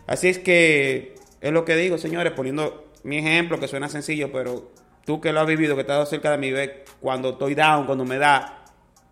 [0.07, 4.71] Así es que es lo que digo, señores, poniendo mi ejemplo que suena sencillo, pero
[5.05, 6.69] tú que lo has vivido, que estás cerca de mí, ves
[6.99, 8.63] cuando estoy down, cuando me da,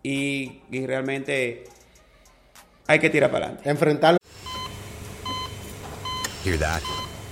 [0.02, 1.64] y, y realmente
[2.86, 3.70] hay que tirar para adelante.
[3.70, 4.18] Enfrentarlo.
[6.44, 6.80] Hear that?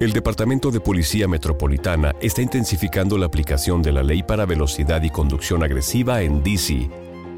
[0.00, 5.10] El Departamento de Policía Metropolitana está intensificando la aplicación de la ley para velocidad y
[5.10, 6.88] conducción agresiva en DC.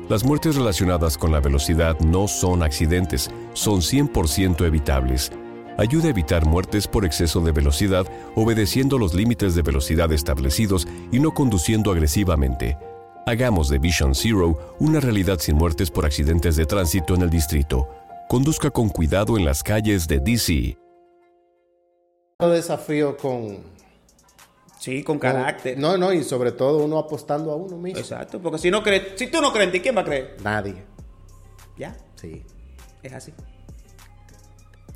[0.08, 5.32] Las muertes relacionadas con la velocidad no son accidentes, son 100% evitables.
[5.76, 8.06] Ayuda a evitar muertes por exceso de velocidad
[8.36, 12.78] obedeciendo los límites de velocidad establecidos y no conduciendo agresivamente.
[13.26, 17.88] Hagamos de Vision Zero una realidad sin muertes por accidentes de tránsito en el distrito.
[18.28, 20.76] Conduzca con cuidado en las calles de DC.
[22.48, 23.60] Desafío con...
[24.78, 25.78] Sí, con carácter.
[25.78, 28.00] No, no, y sobre todo uno apostando a uno mismo.
[28.00, 30.36] Exacto, porque si no crees, si tú no crees en ti, ¿quién va a creer?
[30.42, 30.82] Nadie.
[31.76, 32.44] Ya, Sí.
[33.02, 33.32] es así.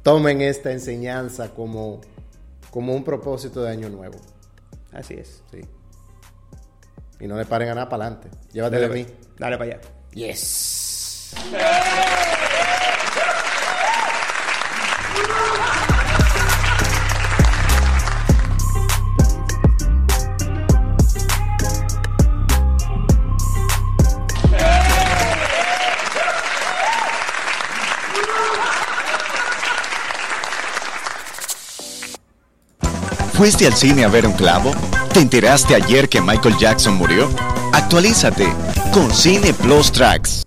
[0.03, 2.01] Tomen esta enseñanza como,
[2.71, 4.19] como un propósito de año nuevo.
[4.93, 5.43] Así es.
[5.51, 5.61] Sí.
[7.21, 8.29] Y no le paren a nada para adelante.
[8.53, 9.07] Llévate de Dale, mí.
[9.39, 9.81] Dale para allá.
[10.13, 11.33] Yes.
[33.37, 34.73] ¿Fuiste al cine a ver un clavo?
[35.13, 37.29] ¿Te enteraste ayer que Michael Jackson murió?
[37.75, 38.49] Actualízate
[38.95, 40.43] con Cine Plus Tracks.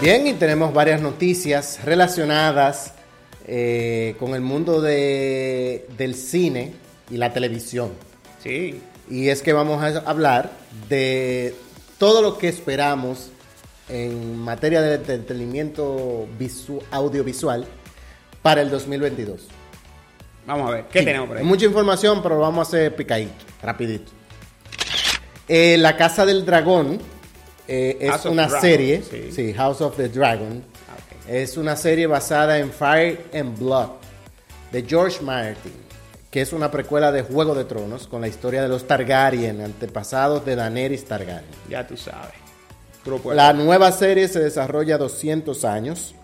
[0.00, 2.92] Bien, y tenemos varias noticias relacionadas
[3.48, 6.74] eh, con el mundo de- del cine
[7.10, 7.92] y la televisión.
[8.42, 8.80] Sí.
[9.10, 10.50] Y es que vamos a hablar
[10.88, 11.54] de
[11.98, 13.30] todo lo que esperamos
[13.88, 17.64] en materia de entretenimiento visu- audiovisual
[18.42, 19.48] para el 2022.
[20.46, 21.44] Vamos a ver, ¿qué Sí, tenemos por ahí?
[21.44, 23.32] Mucha información, pero vamos a hacer picadito,
[23.62, 24.12] rapidito.
[25.48, 26.98] Eh, la Casa del Dragón
[27.66, 29.30] eh, es una serie, sí.
[29.32, 30.62] sí, House of the Dragon.
[31.28, 33.90] Es una serie basada en Fire and Blood
[34.72, 35.74] de George Martin,
[36.30, 40.46] que es una precuela de Juego de Tronos con la historia de los Targaryen, antepasados
[40.46, 41.50] de Daenerys Targaryen.
[41.68, 42.32] Ya tú sabes.
[43.34, 46.14] La nueva serie se desarrolla 200 años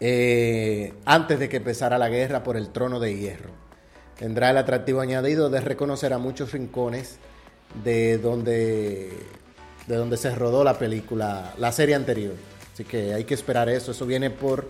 [0.00, 3.50] eh, antes de que empezara la guerra por el trono de hierro.
[4.18, 7.18] Tendrá el atractivo añadido de reconocer a muchos rincones
[7.84, 9.12] de donde,
[9.86, 12.34] de donde se rodó la película, la serie anterior.
[12.76, 13.92] Así que hay que esperar eso.
[13.92, 14.68] Eso viene por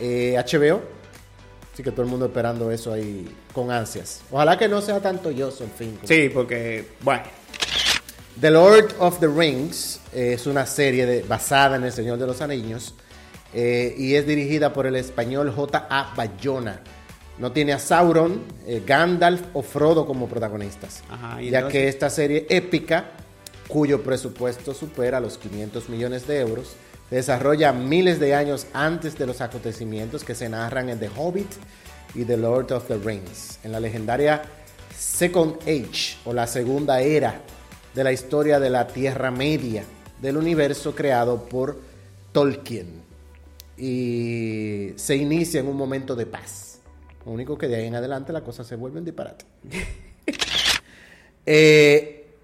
[0.00, 0.80] eh, HBO.
[1.72, 4.22] Así que todo el mundo esperando eso ahí con ansias.
[4.32, 5.98] Ojalá que no sea tanto yo, en fin.
[6.02, 7.22] Sí, porque, bueno,
[8.40, 12.26] The Lord of the Rings eh, es una serie de- basada en El Señor de
[12.26, 12.92] los Anillos
[13.52, 16.12] eh, y es dirigida por el español J.A.
[16.16, 16.80] Bayona.
[17.38, 21.80] No tiene a Sauron, eh, Gandalf o Frodo como protagonistas, Ajá, ¿y ya entonces?
[21.82, 23.10] que esta serie épica,
[23.68, 26.74] cuyo presupuesto supera los 500 millones de euros,
[27.08, 31.50] se desarrolla miles de años antes de los acontecimientos que se narran en The Hobbit
[32.14, 34.42] y The Lord of the Rings, en la legendaria
[34.96, 37.40] Second Age o la segunda era
[37.94, 39.84] de la historia de la Tierra Media,
[40.20, 41.78] del universo creado por
[42.32, 43.02] Tolkien.
[43.76, 46.78] Y se inicia en un momento de paz.
[47.26, 49.44] Lo único que de ahí en adelante la cosa se vuelve un disparate.
[51.46, 52.38] Eh,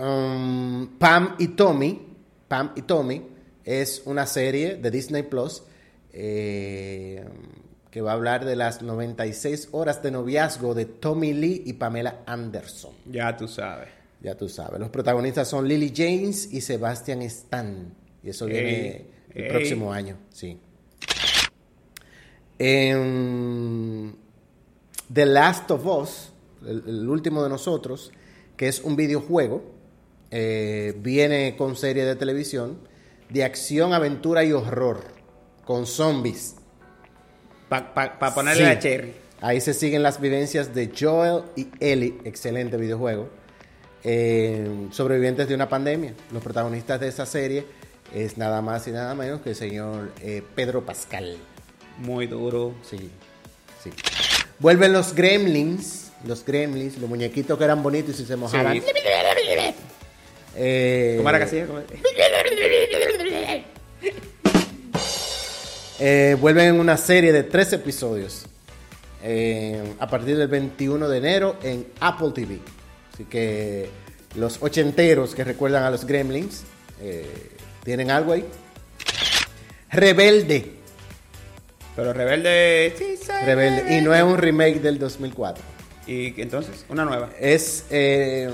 [0.00, 2.00] um, Pam y Tommy,
[2.48, 3.22] Pam y Tommy
[3.66, 5.64] es una serie de Disney Plus
[6.12, 7.22] eh,
[7.90, 12.22] que va a hablar de las 96 horas de noviazgo de Tommy Lee y Pamela
[12.26, 12.92] Anderson.
[13.04, 13.88] ya tú sabes.
[14.22, 14.80] Ya tú sabes.
[14.80, 17.92] Los protagonistas son Lily James y Sebastian Stan.
[18.22, 19.50] Y eso viene el ey.
[19.50, 20.58] próximo año, sí.
[22.58, 24.16] En
[25.12, 26.32] The Last of Us,
[26.66, 28.10] el, el último de nosotros,
[28.56, 29.62] que es un videojuego,
[30.30, 32.78] eh, viene con serie de televisión
[33.28, 35.04] de acción, aventura y horror,
[35.64, 36.56] con zombies.
[37.68, 38.68] Para ponerle Sí.
[38.68, 39.14] la cherry.
[39.40, 43.28] Ahí se siguen las vivencias de Joel y Ellie, excelente videojuego,
[44.04, 46.14] eh, sobrevivientes de una pandemia.
[46.32, 47.66] Los protagonistas de esa serie
[48.14, 51.36] es nada más y nada menos que el señor eh, Pedro Pascal.
[51.98, 52.74] Muy duro.
[52.88, 53.10] Sí,
[53.82, 53.90] sí.
[54.58, 58.74] Vuelven los gremlins, los gremlins, los muñequitos que eran bonitos y se mojaban.
[58.74, 58.82] Sí.
[60.58, 61.66] Eh, ¿Cómo era que hacía?
[65.98, 68.44] Eh, vuelven en una serie de tres episodios
[69.22, 72.60] eh, a partir del 21 de enero en Apple TV.
[73.12, 73.88] Así que
[74.34, 76.64] los ochenteros que recuerdan a los Gremlins
[77.00, 77.50] eh,
[77.82, 78.44] tienen algo ahí.
[79.90, 80.72] Rebelde
[81.94, 82.94] Pero Rebelde.
[82.98, 83.96] Sí, soy Rebelde.
[83.96, 85.64] Y no es un remake del 2004.
[86.06, 87.30] Y entonces, una nueva.
[87.40, 88.50] Es, es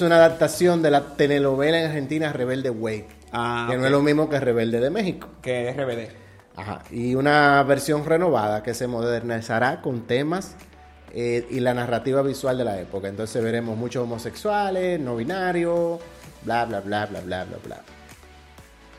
[0.00, 3.17] una adaptación de la telenovela en Argentina Rebelde Way.
[3.32, 3.86] Ah, que no ok.
[3.86, 5.28] es lo mismo que Rebelde de México.
[5.42, 6.08] Que es RBD.
[6.56, 6.82] Ajá.
[6.90, 10.54] Y una versión renovada que se modernizará con temas
[11.12, 13.08] eh, y la narrativa visual de la época.
[13.08, 16.00] Entonces veremos muchos homosexuales, no binarios,
[16.42, 17.82] bla, bla, bla, bla, bla, bla, bla.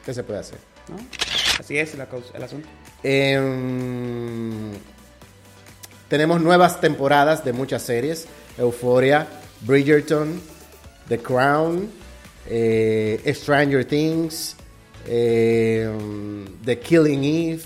[0.05, 0.59] ¿Qué se puede hacer?
[0.89, 0.95] ¿no?
[1.59, 2.67] Así es la causa- el asunto.
[3.03, 4.71] Em,
[6.07, 8.27] tenemos nuevas temporadas de muchas series.
[8.57, 9.27] Euphoria,
[9.61, 10.41] Bridgerton,
[11.07, 11.89] The Crown,
[12.49, 14.55] eh, Stranger Things,
[15.07, 17.61] em, The Killing Eve,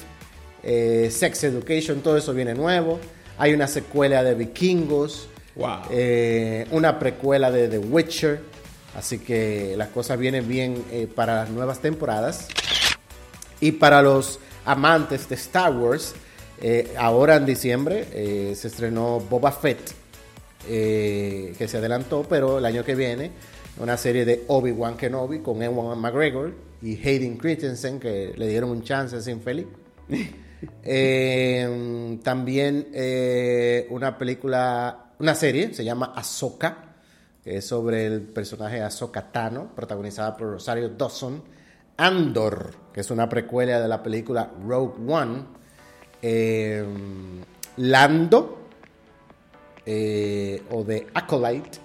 [0.64, 3.00] eh, Sex Education, todo eso viene nuevo.
[3.38, 5.82] Hay una secuela de Vikingos, Wow.
[5.92, 8.40] eh, una precuela de The Witcher.
[8.96, 12.48] Así que las cosas vienen bien eh, para las nuevas temporadas.
[13.60, 16.14] Y para los amantes de Star Wars,
[16.62, 19.80] eh, ahora en diciembre eh, se estrenó Boba Fett,
[20.70, 23.32] eh, que se adelantó, pero el año que viene
[23.80, 28.84] una serie de Obi-Wan Kenobi con Ewan McGregor y Hayden Christensen, que le dieron un
[28.84, 29.68] chance sin feliz.
[30.82, 36.96] Eh, también eh, una película, una serie, se llama Ahsoka,
[37.44, 41.44] que es sobre el personaje Ahsoka Tano, protagonizada por Rosario Dawson.
[41.98, 45.44] Andor, que es una precuela de la película Rogue One.
[46.22, 46.86] Eh,
[47.78, 48.68] Lando,
[49.86, 51.80] eh, o de Acolyte,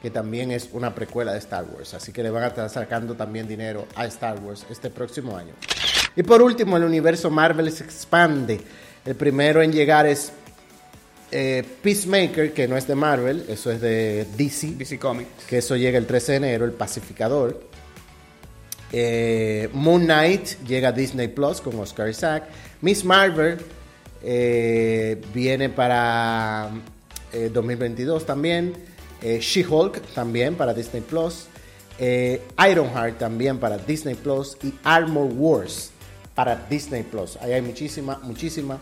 [0.00, 1.94] que también es una precuela de Star Wars.
[1.94, 5.52] Así que le van a estar sacando también dinero a Star Wars este próximo año.
[6.16, 8.60] Y por último, el universo Marvel se expande.
[9.04, 10.32] El primero en llegar es
[11.30, 14.72] eh, Peacemaker, que no es de Marvel, eso es de DC.
[14.76, 15.44] DC Comics.
[15.48, 17.70] Que eso llega el 13 de enero, el Pacificador.
[18.92, 22.44] Eh, Moon Knight llega a Disney Plus con Oscar Isaac.
[22.80, 23.58] Miss Marvel
[24.22, 26.70] eh, viene para
[27.32, 28.89] eh, 2022 también.
[29.22, 31.46] Eh, She-Hulk también para Disney Plus.
[31.98, 34.56] Eh, Ironheart también para Disney Plus.
[34.62, 35.90] Y Armor Wars
[36.34, 37.36] para Disney Plus.
[37.40, 38.78] Ahí hay muchísima, muchísima,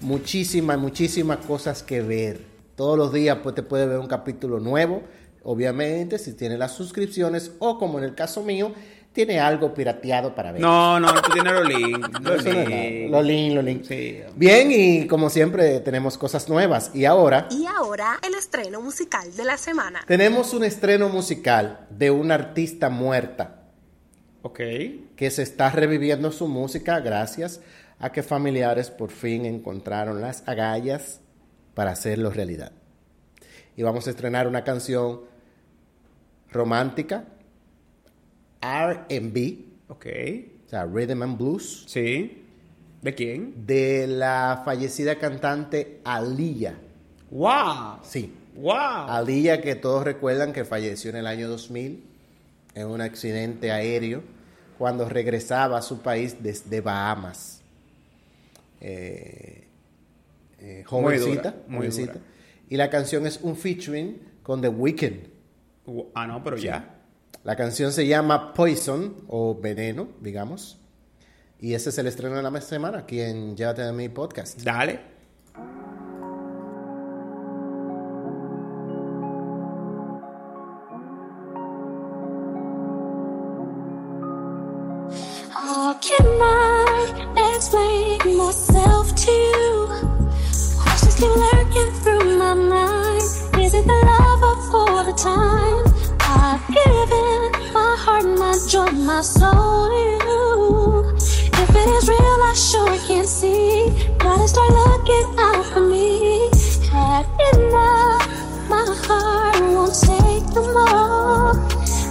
[0.00, 2.40] muchísimas, muchísimas cosas que ver.
[2.76, 5.02] Todos los días pues, te puedes ver un capítulo nuevo.
[5.44, 8.72] Obviamente, si tienes las suscripciones o como en el caso mío,
[9.12, 10.60] tiene algo pirateado para ver.
[10.62, 13.86] No, no, tú tienes links, los links.
[13.88, 14.20] Sí.
[14.36, 16.90] Bien, y como siempre tenemos cosas nuevas.
[16.94, 20.02] Y ahora Y ahora el estreno musical de la semana.
[20.06, 23.62] tenemos un estreno musical de una artista muerta
[24.42, 24.58] Ok.
[25.14, 27.60] que se está reviviendo su música gracias
[27.98, 31.20] a que familiares por fin encontraron las agallas
[31.74, 32.72] para hacerlo realidad.
[33.76, 35.20] Y vamos a estrenar una canción
[36.50, 37.24] romántica,
[38.62, 39.58] RB,
[39.88, 40.06] Ok.
[40.66, 42.38] o sea, Rhythm and Blues, Sí.
[43.02, 43.66] ¿De quién?
[43.66, 46.78] de la fallecida cantante Aliyah.
[47.30, 47.98] ¡Wow!
[48.04, 48.72] Sí, ¡Wow!
[49.08, 52.04] Aliyah que todos recuerdan que falleció en el año 2000
[52.74, 54.22] en un accidente aéreo
[54.78, 57.60] cuando regresaba a su país desde Bahamas.
[58.80, 59.64] Eh,
[60.58, 62.12] eh, jovencita, dura, muy jovencita.
[62.14, 62.24] dura.
[62.68, 65.28] Y la canción es un featuring con The Weeknd.
[66.14, 67.01] Ah, no, pero ya.
[67.44, 70.78] La canción se llama Poison o Veneno, digamos.
[71.60, 74.60] Y ese es el estreno de la semana aquí en Llévate de mi podcast.
[74.62, 75.11] Dale.
[99.22, 101.14] My soul to you.
[101.62, 103.86] If it is real, I sure can see.
[104.18, 106.50] Gotta start looking out for me.
[106.90, 108.26] Had enough,
[108.68, 111.54] my heart won't take no more.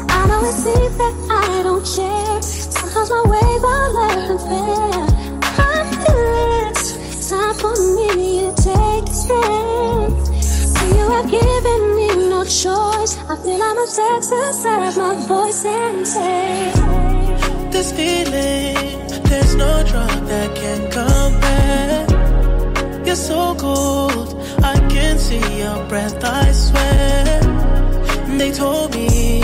[0.08, 2.42] I know it seems that I don't care.
[2.42, 5.04] Sometimes my ways are less than fair.
[5.60, 6.20] I feel
[6.70, 8.08] it's time for me
[8.46, 10.12] to take a stand.
[10.42, 13.20] See, you have given me no choice.
[13.28, 17.01] I feel I'm to exercise my voice and say,
[17.72, 18.76] This feeling,
[19.24, 22.06] there's no drug that can compare.
[23.06, 27.40] You're so cold, I can see your breath, I swear.
[28.38, 29.42] They told me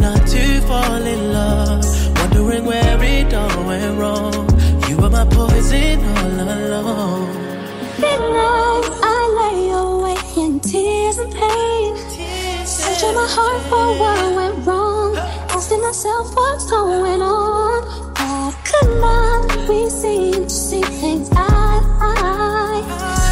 [0.00, 1.84] not to fall in love,
[2.18, 4.34] wondering where it all went wrong.
[4.88, 7.26] You were my poison all along.
[8.02, 11.96] Midnight, I lay awake in tears and pain.
[12.66, 14.77] Searching my heart for what went wrong
[15.68, 18.14] asking myself what's going on.
[18.14, 22.82] God could not be seen to see things eye to eye.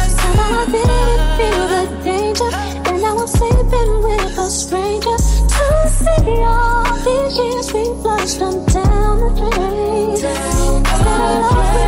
[0.07, 2.49] Somehow I didn't feel the danger,
[2.89, 5.17] and now I'm sleeping with a stranger.
[5.17, 10.11] To see all these years we flushed them down the drain.
[10.11, 11.81] Instead of love, we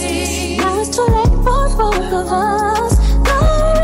[0.00, 2.92] feel Now it's too late for both of us.
[3.28, 3.38] No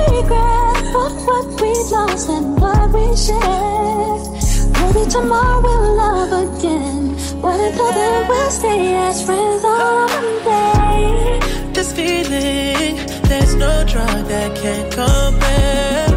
[0.09, 3.70] regret for what we lost and what we shared.
[7.71, 10.09] Until then, we'll stay as friends on
[10.43, 11.39] day.
[11.73, 12.97] This feeling,
[13.29, 16.09] there's no drug that can compare.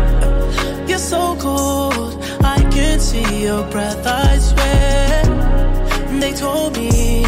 [0.88, 6.20] You're so cold, I can see your breath, I swear.
[6.20, 7.22] They told me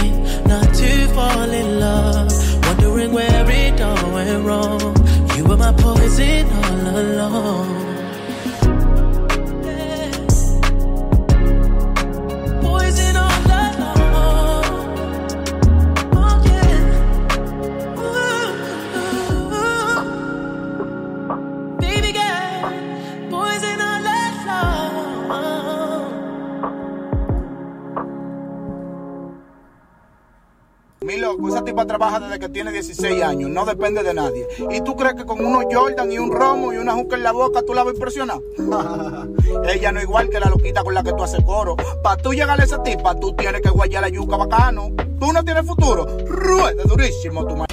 [0.47, 2.31] not to fall in love,
[2.65, 4.81] wondering where it all went wrong.
[5.37, 7.94] You were my poison all along.
[31.49, 34.47] Esa tipa trabaja desde que tiene 16 años, no depende de nadie.
[34.71, 37.31] ¿Y tú crees que con unos Jordan y un romo y una juca en la
[37.31, 38.39] boca tú la vas a impresionar?
[39.69, 41.75] Ella no igual que la loquita con la que tú haces coro.
[42.03, 44.89] Para tú llegar a esa tipa, tú tienes que guayar la yuca bacano.
[45.19, 46.05] Tú no tienes futuro.
[46.27, 47.65] Ruede durísimo tu ma-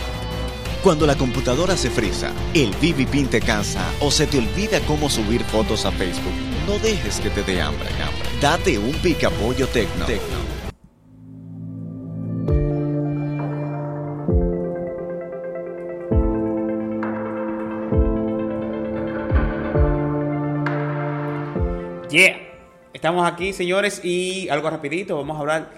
[0.82, 5.42] Cuando la computadora se frisa, el BB te cansa o se te olvida cómo subir
[5.44, 6.32] fotos a Facebook,
[6.66, 7.88] no dejes que te dé hambre.
[7.88, 8.28] hambre.
[8.40, 10.06] Date un picapollo tecno.
[10.06, 10.18] Yeah.
[23.02, 25.70] Estamos aquí, señores, y algo rapidito, vamos a hablar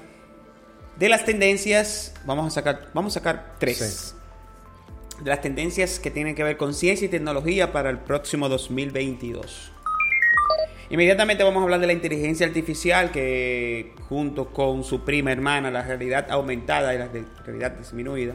[0.98, 2.12] de las tendencias.
[2.26, 4.14] Vamos a sacar, vamos a sacar tres.
[5.22, 9.72] De las tendencias que tienen que ver con ciencia y tecnología para el próximo 2022.
[10.90, 15.80] Inmediatamente vamos a hablar de la inteligencia artificial que junto con su prima hermana, la
[15.80, 17.08] realidad aumentada y la
[17.46, 18.34] realidad disminuida,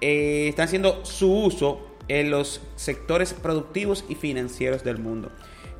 [0.00, 5.30] eh, están haciendo su uso en los sectores productivos y financieros del mundo.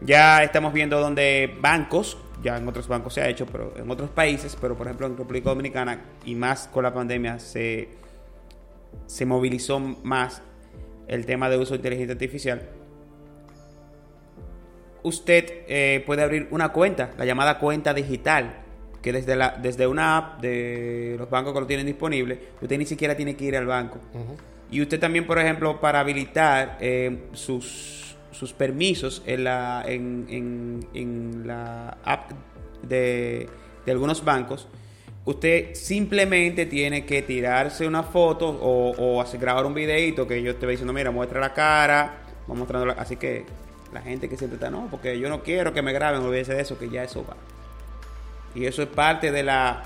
[0.03, 4.11] Ya estamos viendo donde bancos, ya en otros bancos se ha hecho, pero en otros
[4.11, 7.90] países, pero por ejemplo en República Dominicana y más con la pandemia se,
[9.07, 10.42] se movilizó más
[11.07, 12.68] el tema de uso de inteligencia artificial.
[15.03, 18.62] Usted eh, puede abrir una cuenta, la llamada cuenta digital,
[19.03, 22.86] que desde, la, desde una app de los bancos que lo tienen disponible, usted ni
[22.86, 23.98] siquiera tiene que ir al banco.
[24.70, 30.26] Y usted también, por ejemplo, para habilitar eh, sus, sus permisos en la, en,
[30.94, 32.30] en- la app
[32.82, 33.48] de,
[33.84, 34.68] de algunos bancos,
[35.24, 40.54] usted simplemente tiene que tirarse una foto o, o hacer, grabar un videito que yo
[40.56, 43.44] te voy diciendo, mira, muestra la cara, vamos mostrando la- así que
[43.92, 46.62] la gente que siempre está, no, porque yo no quiero que me graben, olvídese de
[46.62, 47.36] eso, que ya eso va.
[48.54, 49.82] Y eso es parte de la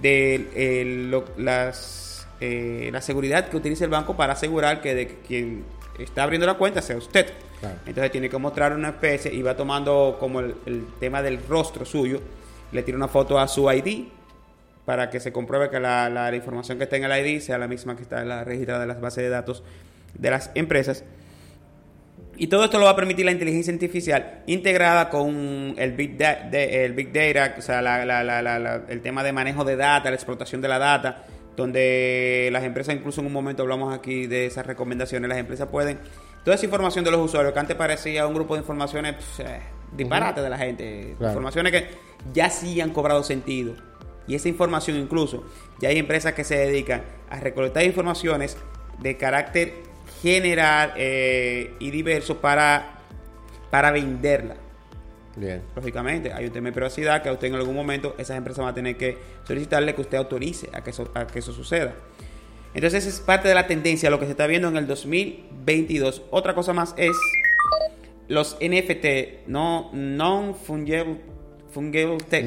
[0.00, 5.06] de eh, lo- las, eh, la seguridad que utiliza el banco para asegurar que de
[5.26, 5.64] quien
[6.02, 7.26] está abriendo la cuenta sea usted.
[7.60, 7.76] Claro.
[7.86, 11.84] Entonces tiene que mostrar una especie y va tomando como el, el tema del rostro
[11.84, 12.20] suyo,
[12.72, 14.04] le tira una foto a su ID
[14.84, 17.58] para que se compruebe que la, la- la información que está en el ID sea
[17.58, 19.62] la misma que está en la registrada de las bases de datos
[20.14, 21.04] de las empresas.
[22.36, 26.48] Y todo esto lo va a permitir la inteligencia artificial integrada con el Big, da-
[26.50, 30.62] de- el big Data, o sea, la- el tema de manejo de data, la explotación
[30.62, 31.24] de la data,
[31.60, 35.98] donde las empresas, incluso en un momento hablamos aquí de esas recomendaciones, las empresas pueden,
[36.44, 39.60] toda esa información de los usuarios, que antes parecía un grupo de informaciones pf, eh,
[39.96, 41.32] disparate de la gente, Claro.
[41.32, 41.88] informaciones que
[42.32, 43.74] ya sí han cobrado sentido.
[44.26, 45.44] Y esa información incluso,
[45.80, 48.56] ya hay empresas que se dedican a recolectar informaciones
[48.98, 49.74] de carácter
[50.22, 52.98] general eh, y diverso para,
[53.70, 54.56] para venderla.
[55.36, 55.62] Bien.
[55.76, 58.72] Lógicamente, hay un tema de privacidad que a usted en algún momento esas empresas van
[58.72, 61.94] a tener que solicitarle que usted autorice a que eso, a que eso suceda.
[62.74, 66.22] Entonces, es parte de la tendencia, lo que se está viendo en el 2022.
[66.30, 67.16] Otra cosa más es
[68.28, 71.20] los NFT, no non-fungible
[71.72, 72.44] fungible token.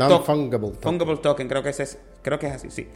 [0.81, 2.87] fungible token, creo que, ese es, creo que es así, sí.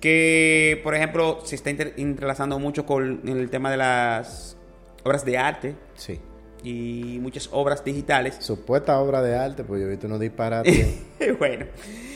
[0.00, 4.56] Que, por ejemplo, se está inter- entrelazando mucho con el tema de las
[5.04, 5.74] obras de arte.
[5.94, 6.20] Sí.
[6.62, 8.36] Y muchas obras digitales.
[8.40, 11.00] Supuesta obra de arte, pues yo he visto unos disparates.
[11.38, 11.66] bueno.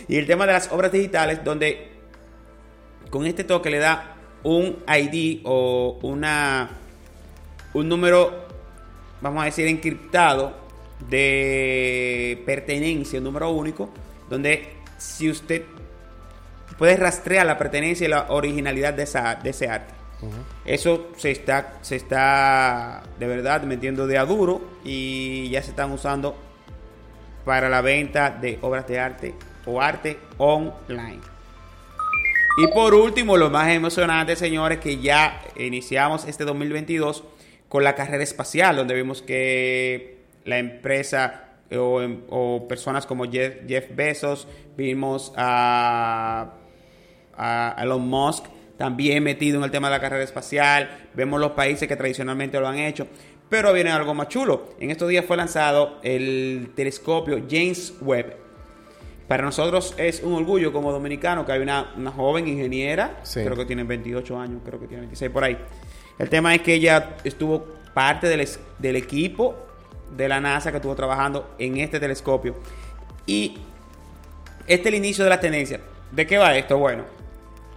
[0.09, 1.91] Y el tema de las obras digitales, donde
[3.11, 6.71] con este toque le da un ID o una
[7.75, 8.47] un número,
[9.21, 10.55] vamos a decir, encriptado
[11.11, 13.91] de pertenencia, un número único,
[14.31, 15.63] donde si usted
[16.79, 19.96] puede rastrear la pertenencia y la originalidad de, esa, de ese arte.
[20.65, 25.93] Eso se está, se está de verdad metiendo de a duro y ya se están
[25.93, 26.37] usando
[27.45, 29.35] para la venta de obras de arte
[29.67, 31.21] o arte online.
[32.59, 37.23] Y por último, lo más emocionante, señores, que ya iniciamos este 2022
[37.69, 42.01] con la carrera espacial, donde vimos que la empresa o,
[42.31, 46.53] o personas como Jeff, Jeff Bezos, vimos a,
[47.37, 48.47] a Elon Musk
[48.77, 52.69] también metido en el tema de la carrera espacial, vemos los países que tradicionalmente lo
[52.69, 53.07] han hecho,
[53.49, 54.71] pero viene algo más chulo.
[54.81, 58.37] En estos días fue lanzado el telescopio James Webb.
[59.29, 63.43] Para nosotros es un orgullo como dominicano que hay una, una joven ingeniera, Sí.
[63.43, 65.57] creo que tiene 28 años, creo que tiene 26 por ahí.
[66.19, 68.47] El tema es que ella estuvo parte del,
[68.79, 69.57] del equipo
[70.17, 72.55] de la NASA que estuvo trabajando en este telescopio.
[73.27, 73.59] Y
[74.67, 75.81] este es el inicio de la tendencia.
[76.13, 76.79] ¿De qué va esto?
[76.79, 77.05] Bueno,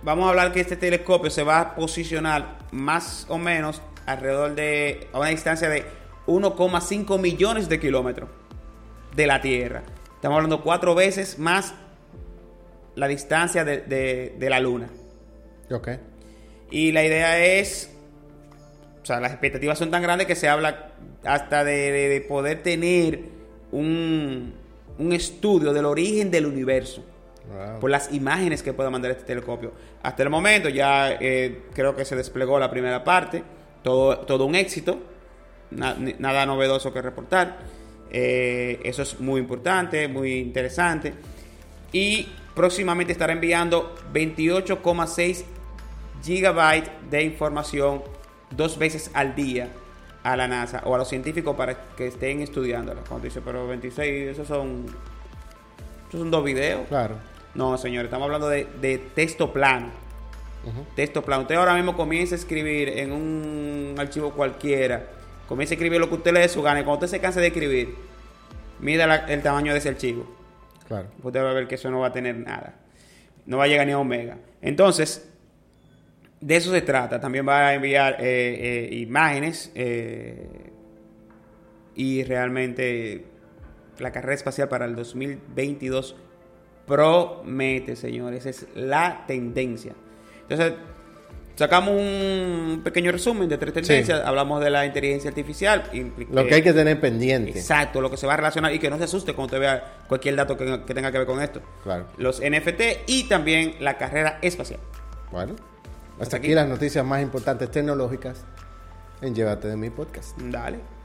[0.04, 5.08] vamos a hablar que este telescopio se va a posicionar más o menos alrededor de
[5.14, 5.86] a una distancia de
[6.28, 8.30] 1,5 millones de kilómetros
[9.16, 9.84] de la Tierra.
[10.16, 11.74] Estamos hablando cuatro veces más
[12.96, 14.90] la distancia de, de- de la Luna.
[15.72, 15.90] Ok.
[16.72, 17.92] Y la idea es,
[19.02, 20.92] o sea, las expectativas son tan grandes que se habla
[21.24, 23.22] hasta de, de- de poder tener
[23.72, 24.54] un,
[24.98, 27.04] un estudio del origen del universo
[27.50, 27.80] Wow.
[27.80, 29.72] por las imágenes que pueda mandar este telescopio.
[30.04, 33.44] Hasta el momento ya eh, creo que se desplegó la primera parte,
[33.84, 35.00] todo, todo un éxito,
[35.72, 37.58] na- nada novedoso que reportar.
[38.12, 41.14] Eh, eso es muy importante, muy interesante.
[41.92, 45.44] Y próximamente estará enviando 28,6
[46.24, 48.04] gigabytes de información
[48.52, 49.70] dos veces al día
[50.24, 53.02] a la NASA o a los científicos para que estén estudiándola.
[53.08, 54.86] Cuando dice, pero 26, esos son,
[56.10, 56.88] esos son dos videos.
[56.90, 57.16] Claro.
[57.56, 59.88] No, señores, estamos hablando de, de texto plano.
[60.96, 61.44] Texto plano.
[61.44, 65.08] Usted ahora mismo comienza a escribir en un archivo cualquiera.
[65.48, 66.82] Comienza a escribir lo que usted le dé su gana.
[66.82, 67.96] Y cuando usted se canse de escribir,
[68.80, 70.28] mida la- el tamaño de ese archivo.
[70.88, 71.08] Claro.
[71.24, 72.76] Usted va a ver que eso no va a tener nada.
[73.46, 74.38] No va a llegar ni a omega.
[74.62, 75.28] Entonces,
[76.40, 77.20] de eso se trata.
[77.20, 79.72] También va a enviar eh, eh, imágenes.
[79.76, 80.48] eh,
[81.96, 83.26] y realmente
[83.98, 86.16] la carrera espacial para el 2022
[86.90, 88.46] promete, señores.
[88.46, 89.94] Esa es la tendencia.
[90.42, 90.74] Entonces,
[91.56, 94.22] sacamos un pequeño resumen de tres tendencias.
[94.26, 95.84] Hablamos de la inteligencia artificial.
[96.32, 97.52] Lo que hay que tener pendiente.
[97.52, 100.00] Exacto, lo que se va a relacionar y que no se asuste cuando usted vea
[100.08, 101.62] cualquier dato que, que tenga que ver con esto.
[101.84, 102.08] Claro.
[102.18, 104.80] Los NFT y también la carrera espacial.
[105.32, 105.54] Bueno,
[106.14, 106.48] hasta, Hasta aquí.
[106.48, 106.56] aquí.
[106.56, 108.44] las noticias más importantes tecnológicas
[109.22, 110.36] en Llévate de mi podcast.
[110.40, 110.99] Dale.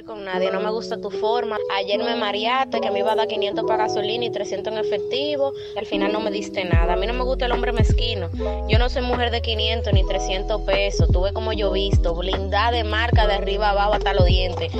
[0.00, 1.58] Con nadie, no me gusta tu forma.
[1.76, 5.52] Ayer me mareaste que me iba a dar 500 para gasolina y 300 en efectivo.
[5.76, 6.94] Al final no me diste nada.
[6.94, 8.30] A mí no me gusta el hombre mezquino.
[8.68, 11.10] Yo no soy mujer de 500 ni 300 pesos.
[11.12, 14.72] Tuve como yo visto, blindada de marca de arriba abajo hasta los dientes.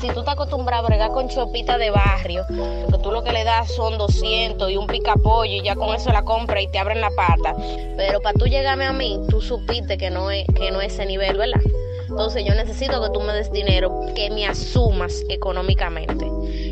[0.00, 3.44] Si tú estás acostumbrado a bregar con chopita de barrio, que tú lo que le
[3.44, 7.02] das son 200 y un picapollo y ya con eso la compra y te abren
[7.02, 7.54] la pata.
[7.98, 11.04] Pero para tú llegarme a mí, tú supiste que no es, que no es ese
[11.04, 11.60] nivel, ¿verdad?
[12.08, 16.26] Entonces yo necesito que tú me des dinero, que me asumas económicamente.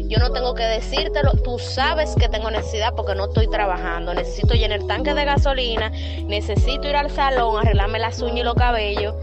[0.09, 4.15] Yo no tengo que decírtelo, tú sabes que tengo necesidad porque no estoy trabajando.
[4.15, 5.91] Necesito llenar tanque de gasolina,
[6.27, 9.15] necesito ir al salón, arreglarme las uñas y los cabellos.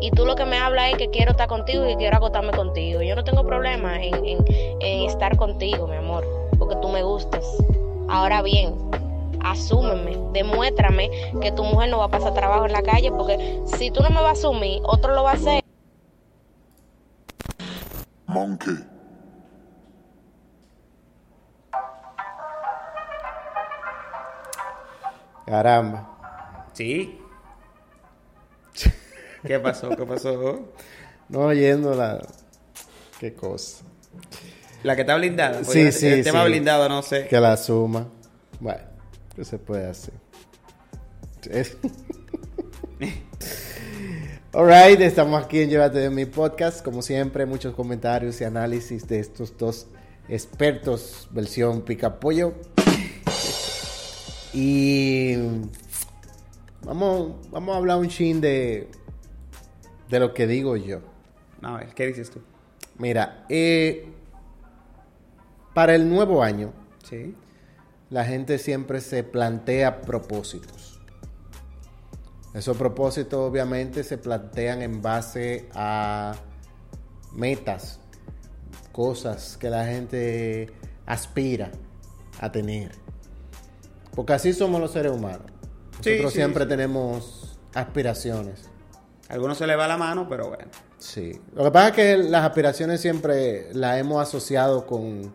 [0.00, 2.50] Y tú lo que me hablas es que quiero estar contigo y que quiero acotarme
[2.52, 3.02] contigo.
[3.02, 4.44] Yo no tengo problema en, en-
[4.80, 6.26] en estar contigo, mi amor,
[6.58, 7.44] porque tú me gustas.
[8.08, 8.74] Ahora bien,
[9.44, 11.08] asúmeme, demuéstrame
[11.40, 14.10] que tu mujer no va a pasar trabajo en la calle, porque si tú no
[14.10, 15.61] me vas a asumir, otro lo va a hacer.
[18.32, 18.76] Monkey.
[25.46, 26.08] Caramba.
[26.72, 27.18] Sí.
[29.46, 29.90] ¿Qué pasó?
[29.90, 30.72] ¿Qué pasó?
[31.28, 32.20] No oyendo la...
[33.18, 33.84] Qué cosa.
[34.82, 35.64] La que está blindada.
[35.64, 36.48] Sí, el- sí, El tema sí.
[36.50, 37.26] blindado, no sé.
[37.28, 38.06] Que la suma.
[38.60, 38.82] Bueno,
[39.34, 40.14] ¿qué se puede hacer?
[44.54, 46.84] Alright, estamos aquí en Llévate de mi podcast.
[46.84, 49.86] Como siempre, muchos comentarios y análisis de estos dos
[50.28, 52.54] expertos, versión picapollo.
[54.52, 55.36] Y
[56.84, 58.90] vamos, vamos a hablar un chin de,
[60.10, 61.00] de lo que digo yo.
[61.62, 62.40] A ver, ¿qué dices tú?
[62.98, 64.06] Mira, eh,
[65.72, 66.72] para el nuevo año,
[67.08, 67.34] Sí.
[68.10, 70.91] la gente siempre se plantea propósitos.
[72.54, 76.34] Esos propósitos obviamente se plantean en base a
[77.32, 77.98] metas,
[78.92, 80.70] cosas que la gente
[81.06, 81.70] aspira
[82.40, 82.92] a tener.
[84.14, 85.46] Porque así somos los seres humanos.
[86.02, 86.68] Sí, Nosotros sí, siempre sí.
[86.68, 88.68] tenemos aspiraciones.
[89.30, 90.70] A algunos se le va la mano, pero bueno.
[90.98, 91.40] Sí.
[91.54, 95.34] Lo que pasa es que las aspiraciones siempre las hemos asociado con,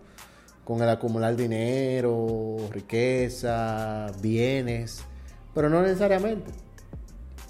[0.63, 5.03] con el acumular dinero, riqueza, bienes,
[5.55, 6.66] pero no necesariamente.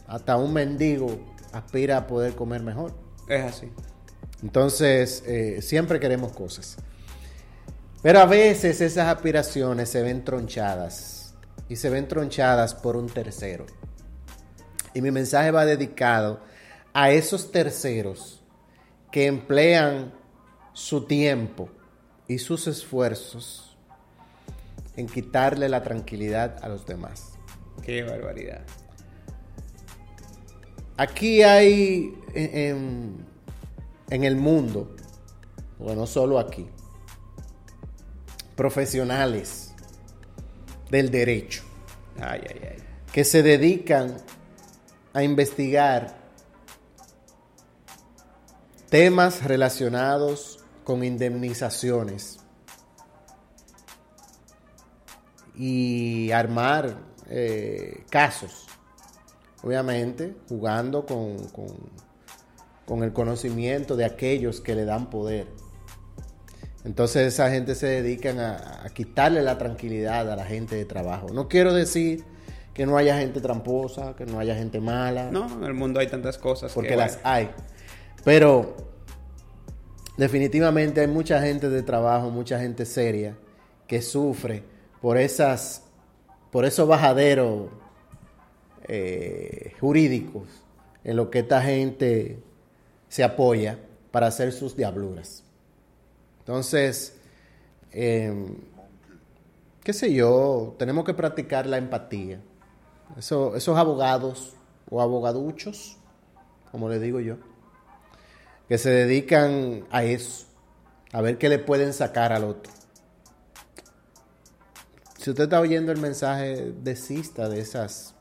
[0.07, 1.19] Hasta un mendigo
[1.51, 2.93] aspira a poder comer mejor.
[3.27, 3.71] Es así.
[4.41, 6.77] Entonces, eh, siempre queremos cosas.
[8.01, 11.35] Pero a veces esas aspiraciones se ven tronchadas.
[11.69, 13.65] Y se ven tronchadas por un tercero.
[14.93, 16.39] Y mi mensaje va dedicado
[16.93, 18.41] a esos terceros
[19.11, 20.13] que emplean
[20.73, 21.69] su tiempo
[22.27, 23.77] y sus esfuerzos
[24.95, 27.33] en quitarle la tranquilidad a los demás.
[27.83, 28.65] Qué barbaridad.
[30.97, 33.25] Aquí hay en,
[34.09, 34.95] en el mundo,
[35.77, 36.67] bueno, no solo aquí,
[38.55, 39.73] profesionales
[40.89, 41.63] del derecho
[42.19, 42.83] Ay, ay, ay.
[43.11, 44.17] que se dedican
[45.13, 46.17] a investigar
[48.89, 52.39] temas relacionados con indemnizaciones
[55.55, 56.97] y armar
[57.29, 58.67] eh, casos,
[59.67, 62.07] obviamente jugando con, con-
[62.85, 65.47] con el conocimiento de aquellos que le dan poder.
[66.85, 71.27] Entonces esa gente se dedican a, a quitarle la tranquilidad a la gente de trabajo.
[71.33, 72.23] No quiero decir
[72.73, 75.29] que no haya gente tramposa, que no haya gente mala.
[75.31, 76.71] No, en el mundo hay tantas cosas.
[76.71, 77.49] Porque que, las hay.
[78.23, 78.77] Pero
[80.15, 83.37] definitivamente hay mucha gente de trabajo, mucha gente seria
[83.85, 84.63] que sufre
[85.01, 85.83] por esas,
[86.51, 87.67] por esos bajaderos
[88.87, 90.47] eh, jurídicos
[91.03, 92.39] en lo que esta gente
[93.09, 93.79] se apoya
[94.11, 95.43] para hacer sus diabluras.
[96.39, 97.15] Entonces,
[97.91, 98.33] eh,
[99.83, 102.41] qué sé yo, tenemos que practicar la empatía.
[103.17, 104.53] Eso- esos abogados
[104.89, 105.97] o abogaduchos,
[106.71, 107.37] como le digo yo,
[108.67, 110.45] que se dedican a eso,
[111.13, 112.73] a ver qué le pueden sacar al otro.
[115.17, 118.13] Si usted está oyendo el mensaje, desista de esas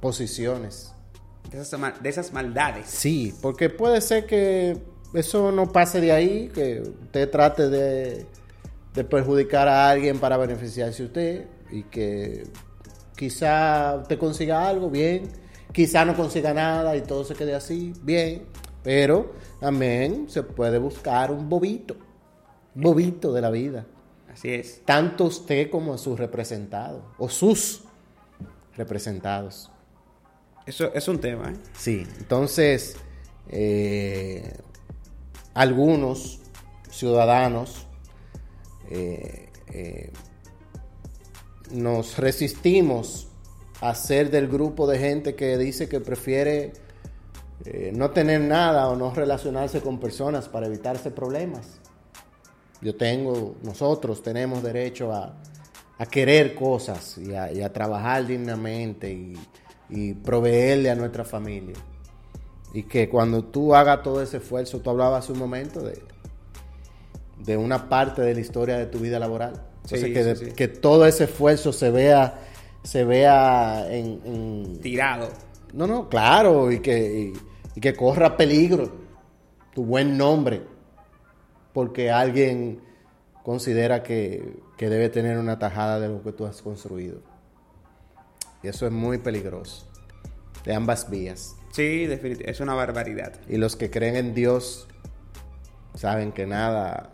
[0.00, 0.92] posiciones.
[1.50, 2.86] de, esas, ma- de esas maldades.
[2.88, 4.76] Sí, porque puede ser que
[5.14, 8.26] eso no pase de ahí, que usted trate de,
[8.94, 12.44] de perjudicar a alguien para beneficiarse usted y que
[13.16, 15.28] quizá usted consiga algo, bien,
[15.72, 18.44] quizá no consiga nada y todo se quede así, bien,
[18.82, 21.96] pero también se puede buscar un bobito,
[22.74, 23.86] bobito de la vida.
[24.32, 24.82] Así es.
[24.84, 27.84] Tanto usted como sus representados o sus
[28.76, 29.70] representados.
[30.66, 31.56] Eso es un tema, ¿eh?
[31.78, 32.96] Sí, entonces
[33.48, 34.52] eh,
[35.54, 36.40] algunos
[36.90, 37.86] ciudadanos
[38.90, 40.12] eh, eh,
[41.70, 43.28] nos resistimos
[43.80, 46.72] a ser del grupo de gente que dice que prefiere
[47.92, 51.80] no tener nada o no relacionarse con personas para evitarse problemas.
[52.80, 55.36] Yo tengo, nosotros tenemos derecho a,
[55.98, 59.36] a querer cosas y a, y a trabajar dignamente y,
[59.88, 61.76] y proveerle a nuestra familia.
[62.72, 66.02] Y que cuando tú hagas todo ese esfuerzo, tú hablabas hace un momento de,
[67.44, 69.62] de una parte de la historia de tu vida laboral.
[69.84, 70.52] Entonces, Sí, que, sí, de- sí.
[70.56, 72.40] que todo ese esfuerzo se vea,
[72.82, 75.28] se vea en, en- Tirado.
[75.72, 77.32] No, no, claro, y que, y,
[77.74, 78.90] y que corra peligro
[79.74, 80.62] tu buen nombre,
[81.72, 82.80] porque alguien
[83.42, 87.20] considera que, que debe tener una tajada de lo que tú has construido.
[88.66, 89.86] Y eso es muy peligroso,
[90.64, 91.54] de ambas vías.
[91.70, 92.50] Sí, definitivamente.
[92.50, 93.34] Es una barbaridad.
[93.48, 94.88] Y los que creen en Dios
[95.94, 97.10] saben que nada,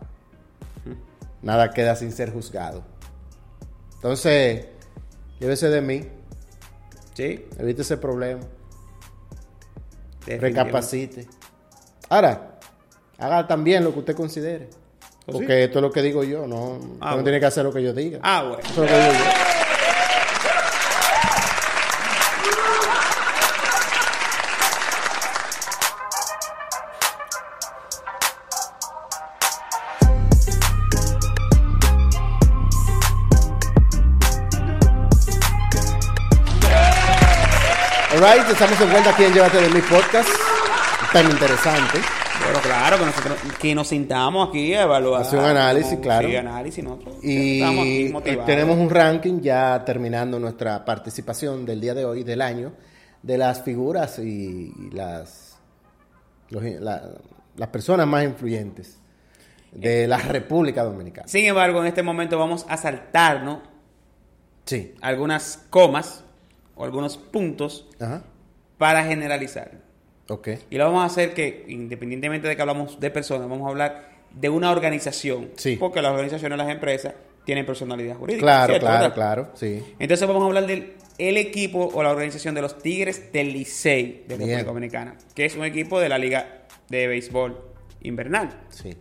[1.43, 2.83] nada queda sin ser juzgado.
[3.93, 4.65] Entonces,
[5.39, 6.07] llévese de mí.
[7.13, 7.45] Sí.
[7.59, 8.41] Evite ese problema.
[10.25, 11.27] Recapacite.
[12.09, 12.57] Ahora,
[13.19, 14.69] haga también lo que usted considere.
[15.27, 15.61] ¿Oh, Porque sí?
[15.61, 17.23] esto es lo que digo yo, no, usted no bueno.
[17.23, 18.19] tiene que hacer lo que yo diga.
[18.23, 18.57] Ah, bueno.
[18.57, 19.52] Eso es lo que digo yo.
[38.63, 40.29] Estamos de vuelta aquí en Llévate de mi podcast.
[41.11, 41.99] Tan interesante.
[42.43, 45.21] Bueno, claro, que nosotros que nos sintamos aquí a evaluar.
[45.21, 46.27] Hace un análisis, como- claro.
[46.29, 47.15] Sí, análisis, nosotros.
[47.21, 48.45] estamos aquí Y motivados.
[48.45, 52.73] tenemos un ranking ya terminando nuestra participación del día de hoy, del año,
[53.21, 55.57] de las figuras y, y las,
[56.49, 57.09] los- la-
[57.55, 58.97] las personas más influyentes
[59.71, 61.27] de la República Dominicana.
[61.27, 63.59] Sin embargo, en este momento vamos a saltarnos
[64.65, 64.95] Sí.
[65.01, 66.23] algunas comas
[66.75, 68.23] o algunos puntos Ajá.
[68.83, 69.71] Para generalizar.
[70.27, 70.49] Ok.
[70.69, 74.09] Y lo vamos a hacer que, independientemente de que hablamos de personas, vamos a hablar
[74.29, 75.51] de una organización.
[75.55, 75.77] Sí.
[75.77, 77.13] Porque las organizaciones, las empresas,
[77.45, 78.41] tienen personalidad jurídica.
[78.41, 78.85] Claro, ¿cierto?
[78.85, 79.81] claro, claro, sí.
[79.99, 84.25] Entonces vamos a hablar del el equipo o la organización de los Tigres del Licey
[84.27, 84.49] de Bien.
[84.49, 87.57] República Dominicana, que es un equipo de la Liga de Béisbol
[88.01, 88.49] Invernal.
[88.67, 88.97] Sí.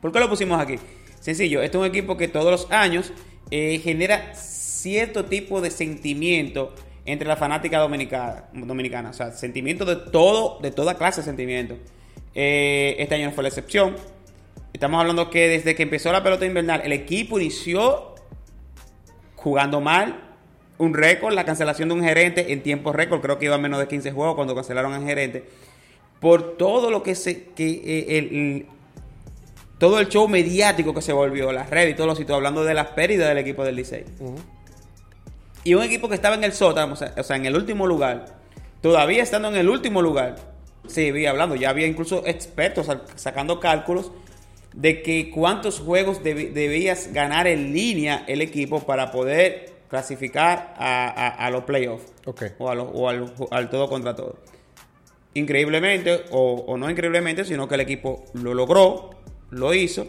[0.00, 0.74] ¿Por qué lo pusimos aquí?
[1.20, 3.12] Sencillo, este es un equipo que todos los años
[3.52, 6.74] eh, genera cierto tipo de sentimiento
[7.04, 9.10] entre la fanática dominicana, dominicana.
[9.10, 11.78] O sea, sentimiento de todo, de toda clase de sentimientos.
[12.34, 13.96] Eh, este año no fue la excepción.
[14.72, 18.14] Estamos hablando que desde que empezó la pelota invernal, el equipo inició
[19.36, 20.20] jugando mal.
[20.78, 23.78] Un récord, la cancelación de un gerente en tiempo récord, creo que iba a menos
[23.80, 25.44] de 15 juegos cuando cancelaron al gerente.
[26.20, 27.44] Por todo lo que se.
[27.48, 28.66] Que, eh, el-
[29.78, 32.74] todo el show mediático que se volvió, las redes y todos los sitios, hablando de
[32.74, 34.04] las pérdidas del equipo del Licey.
[35.64, 38.38] Y un equipo que estaba en el sótano, o sea, en el último lugar,
[38.80, 40.36] todavía estando en el último lugar,
[40.86, 44.10] se iba hablando, ya había incluso expertos sa- sacando cálculos
[44.72, 51.28] de que cuántos juegos debías ganar en línea el equipo para poder clasificar a, a-
[51.46, 52.42] a los playoffs Ok.
[52.58, 54.38] o, a los- o al, al todo contra todo.
[55.34, 59.10] Increíblemente, o, o no increíblemente, sino que el equipo lo logró,
[59.50, 60.06] lo hizo,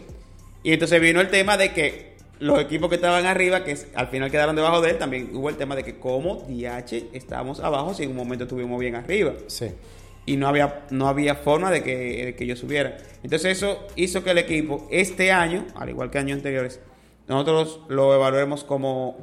[0.64, 2.11] y entonces vino el tema de que
[2.42, 5.56] los equipos que estaban arriba, que al final quedaron debajo de él, también hubo el
[5.56, 9.32] tema de que como DH estamos abajo si en un momento estuvimos bien arriba.
[9.46, 9.66] Sí.
[10.26, 12.96] Y no había, no había forma de que, de que yo subiera.
[13.22, 16.80] Entonces eso hizo que el equipo este año, al igual que años anteriores,
[17.28, 19.16] nosotros lo evaluemos como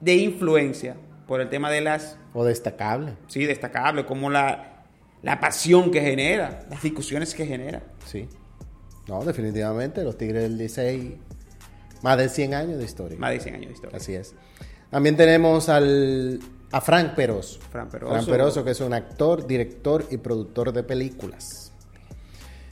[0.00, 0.96] de influencia
[1.26, 3.14] por el tema de las O destacable.
[3.26, 4.84] sí, destacable, como la,
[5.22, 7.82] la pasión que genera, las discusiones que genera.
[8.06, 8.28] Sí.
[9.08, 11.18] No, definitivamente, los Tigres del Licey,
[12.04, 13.18] más de 100 años de historia.
[13.18, 13.96] Más de 100 años de historia.
[13.96, 14.34] Así es.
[14.90, 16.38] También tenemos al,
[16.70, 17.58] a Frank Peroso.
[17.72, 18.12] Fran Peroso.
[18.12, 21.72] Fran Peroso, que es un actor, director y productor de películas.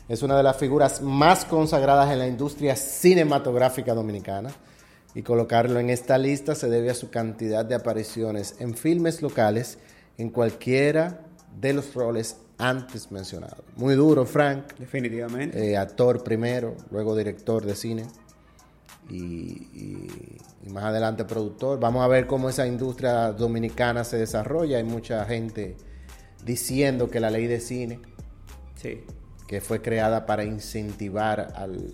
[0.07, 4.51] Es una de las figuras más consagradas en la industria cinematográfica dominicana.
[5.15, 9.79] Y colocarlo en esta lista se debe a su cantidad de apariciones en filmes locales
[10.19, 11.21] en cualquiera
[11.59, 13.65] de los roles antes mencionados.
[13.77, 14.75] Muy duro, Frank.
[14.79, 15.71] Definitivamente.
[15.71, 18.05] Eh, actor primero, luego director de cine
[19.11, 21.79] y, y- y más adelante productor.
[21.81, 24.79] Vamos a ver cómo esa industria dominicana se desarrolla.
[24.79, 25.77] Hay mucha gente
[26.45, 28.01] diciendo que la ley de cine,
[28.77, 29.05] Sí.
[29.47, 31.93] que fue creada para incentivar al,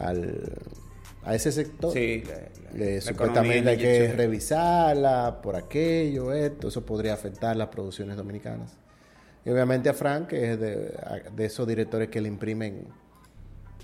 [0.00, 0.52] al
[1.24, 1.92] a ese sector.
[1.92, 2.34] Sí, la-
[2.78, 8.16] la- Eh, la supuestamente hay que revisarla por aquello, esto, eso podría afectar las producciones
[8.16, 8.76] dominicanas.
[9.44, 10.94] Y obviamente a Frank, que es de,
[11.34, 12.86] de esos directores que le imprimen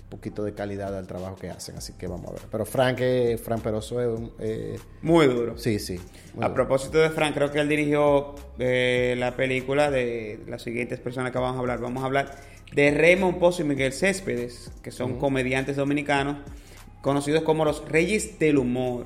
[0.09, 2.41] poquito de calidad al trabajo que hacen, así que vamos a ver.
[2.51, 5.57] Pero Frank, es- Frank Peroso es un, eh, Muy duro.
[5.57, 5.99] Sí, sí.
[6.37, 6.53] A duro.
[6.53, 11.39] propósito de Frank, creo que él dirigió eh, la película de las siguientes personas que
[11.39, 11.79] vamos a hablar.
[11.79, 12.35] Vamos a hablar
[12.73, 16.37] de Raymond Pozo y Miguel Céspedes, que son comediantes dominicanos
[17.01, 19.05] conocidos como los Reyes del Humor.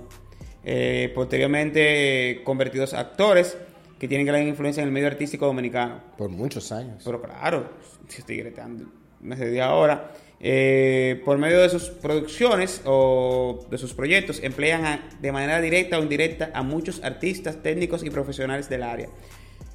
[0.64, 3.58] Eh, posteriormente eh, convertidos a actores
[3.97, 6.02] que tienen gran influencia en el medio artístico dominicano.
[6.18, 7.02] Por muchos años.
[7.06, 7.70] Pero claro,
[8.08, 8.86] si estoy gritando
[9.20, 10.12] desde ahora.
[10.42, 16.00] Eh, por medio de sus producciones o de sus proyectos, emplean a- de manera directa
[16.00, 19.10] o indirecta a muchos artistas, técnicos y profesionales del área.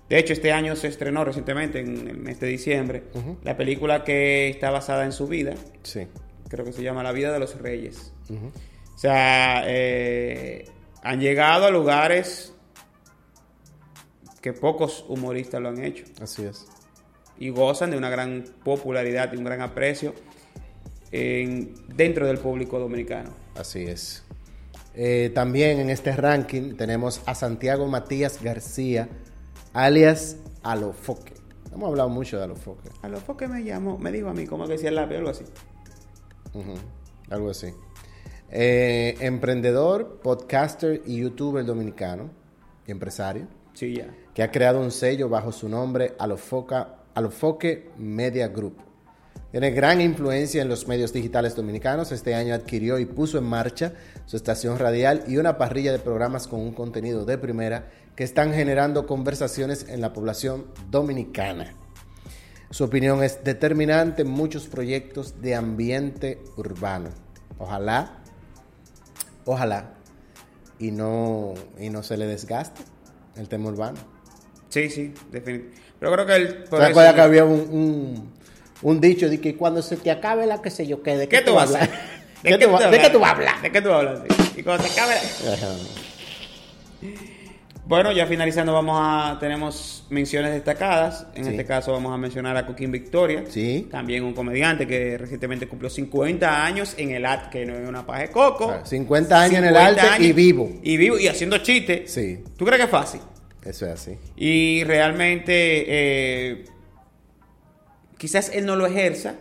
[0.08, 3.04] De hecho, este año se estrenó recientemente, en el mes de diciembre,
[3.42, 5.54] la película que está basada en su vida.
[5.82, 6.06] Sí.
[6.48, 8.12] Creo que se llama La vida de los reyes.
[8.94, 10.66] O sea, eh,
[11.02, 12.52] han llegado a lugares
[14.40, 16.04] que pocos humoristas lo han hecho.
[16.20, 16.66] Así es.
[17.38, 20.14] Y gozan de una gran popularidad y un gran aprecio
[21.14, 23.30] en- dentro del público dominicano.
[23.54, 24.24] Así es.
[24.96, 29.08] Eh, también en este ranking tenemos a Santiago Matías García,
[29.72, 31.34] alias Alofoque.
[31.72, 32.90] Hemos hablado mucho de Alofoque.
[33.02, 35.16] A lo que me llamó, me dijo a mí, ¿cómo que decía el lápiz?
[35.16, 35.44] Algo así.
[37.30, 37.68] Algo así.
[38.50, 42.30] Eh, emprendedor, podcaster y youtuber dominicano
[42.86, 43.46] y empresario.
[43.72, 44.06] Sí, ya.
[44.34, 48.76] Que ha creado un sello bajo su nombre Alofoca, Alofoque Media Group.
[49.54, 52.10] Tiene gran influencia en los medios digitales dominicanos.
[52.10, 53.92] Este año adquirió y puso en marcha
[54.26, 58.52] su estación radial y una parrilla de programas con un contenido de primera que están
[58.52, 61.72] generando conversaciones en la población dominicana.
[62.70, 67.10] Su opinión es determinante en muchos proyectos de ambiente urbano.
[67.56, 68.24] Ojalá,
[69.44, 69.94] ojalá,
[70.80, 72.82] y no, y no se le desgaste
[73.36, 73.98] el tema urbano.
[74.68, 75.80] Sí, sí, definitivamente.
[76.00, 76.64] Pero creo que el...
[76.64, 78.32] ¿Te acuerdas que había un, un,
[78.84, 81.38] un dicho de que cuando se te acabe la que sé yo qué, de qué,
[81.38, 81.82] ¿Qué tú vas a hablas?
[81.88, 81.98] hacer?
[82.44, 83.62] ¿De qué tú vas- de qué tú vas a hablar?
[83.62, 84.24] ¿De qué tú vas a hablar?
[84.28, 84.52] sí.
[84.58, 85.14] Y cuando se acabe...
[85.14, 85.74] Ajá.
[87.86, 91.26] Bueno, ya finalizando vamos a tenemos menciones destacadas.
[91.34, 91.50] En Sí.
[91.50, 93.44] este caso vamos a mencionar a Coquín Victoria.
[93.48, 93.88] Sí.
[93.90, 98.06] También un comediante que recientemente cumplió 50 años en el art, que no es una
[98.06, 98.68] paja de coco.
[98.68, 100.70] Claro, 50 años en el 50 arte y vivo.
[100.82, 102.10] Y vivo y haciendo chistes.
[102.10, 103.20] Sí, ¿Tú crees que es fácil?
[103.62, 104.16] eso es así.
[104.36, 106.64] Y realmente eh,
[108.18, 109.34] quizás él no lo ejerza,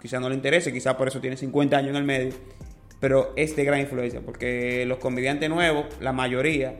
[0.00, 2.32] quizás no le interese, quizás por eso tiene 50 años en el medio,
[3.00, 6.76] pero es de gran influencia, porque los comediantes nuevos, la mayoría,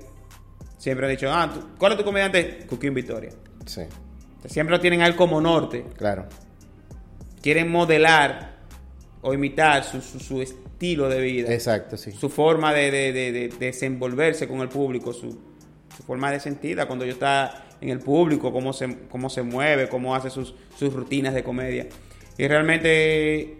[0.78, 2.66] siempre han dicho, ah, ¿tú- ¿cuál es tu comediante?
[2.68, 3.30] Coquín Victoria.
[3.66, 3.82] Sí,
[4.47, 6.26] siempre lo tienen a él como norte, claro.
[7.41, 8.55] quieren modelar
[9.22, 11.53] o imitar su, su- su estilo de vida.
[11.53, 12.12] Exacto, sí.
[12.12, 15.30] su forma de, de- de- de desenvolverse con el público, su,
[15.97, 19.89] su forma de sentida cuando yo está en el público, cómo se, cómo se mueve,
[19.89, 21.87] cómo hace sus, sus rutinas de comedia.
[22.39, 23.59] Y realmente,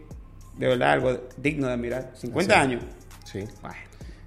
[0.59, 2.11] de verdad, algo digno de admirar.
[2.15, 2.63] 50 Así.
[2.63, 2.85] años.
[3.25, 3.45] Sí.
[3.63, 3.77] Bueno,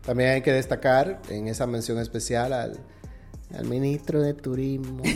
[0.05, 2.77] También hay que destacar en esa mención especial al,
[3.53, 5.03] al ministro de Turismo,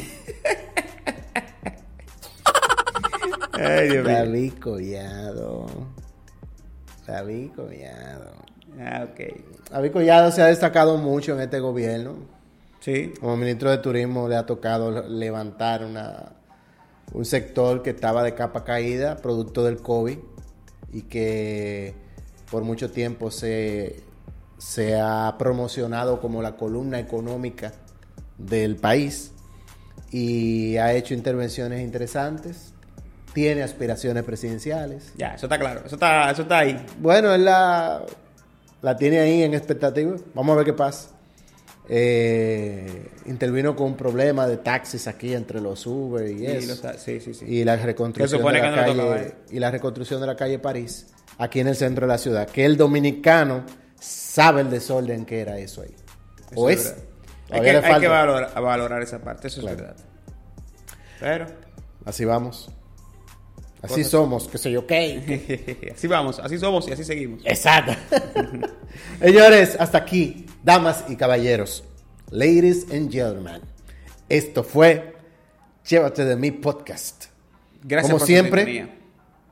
[3.54, 4.06] Ay, Dios.
[4.08, 5.68] David Collado.
[7.06, 8.32] David Collado.
[8.80, 9.20] Ah, ok.
[9.70, 12.16] David Collado se ha destacado mucho en este gobierno.
[12.82, 13.14] Sí.
[13.20, 16.34] Como ministro de Turismo le ha tocado levantar una,
[17.14, 20.18] un sector que estaba de capa caída, producto del COVID,
[20.92, 21.94] y que
[22.50, 24.04] por mucho tiempo se,
[24.58, 27.72] se ha promocionado como la columna económica
[28.38, 29.32] del país
[30.12, 32.74] y ha hecho intervenciones interesantes,
[33.34, 35.14] tiene aspiraciones presidenciales.
[35.16, 35.84] Ya, eso está claro.
[35.86, 36.86] Eso está, eso está ahí.
[37.00, 38.04] Bueno, él la,
[38.82, 40.16] la tiene ahí en expectativa.
[40.34, 41.10] Vamos a ver qué pasa.
[41.94, 46.70] Eh, intervino con un problema de taxis aquí entre los Uber y eso.
[46.70, 47.44] lo sa- sí, sí, sí.
[47.46, 48.76] Y la reconstrucción de la no
[49.10, 52.48] calle y la reconstrucción de la calle París aquí en el centro de la ciudad.
[52.50, 53.66] Que el dominicano
[54.00, 55.94] sabe el desorden que era eso ahí.
[56.56, 56.96] o es.
[57.50, 59.76] Hay que, hay valorar, valorar esa parte, eso Claro.
[59.76, 59.96] es verdad.
[61.20, 61.46] Pero,
[62.06, 62.70] Así vamos.
[63.82, 65.92] Así somos, qué sé yo, qué.
[65.96, 67.42] así vamos, así somos y así seguimos.
[67.46, 67.94] Exacto.
[69.22, 71.84] Señores, hasta aquí, damas y caballeros,
[72.30, 73.62] ladies and gentlemen,
[74.30, 75.16] esto fue
[75.88, 77.26] Llévate de mi podcast.
[77.84, 78.96] Gracias como por su siempre, sintonía.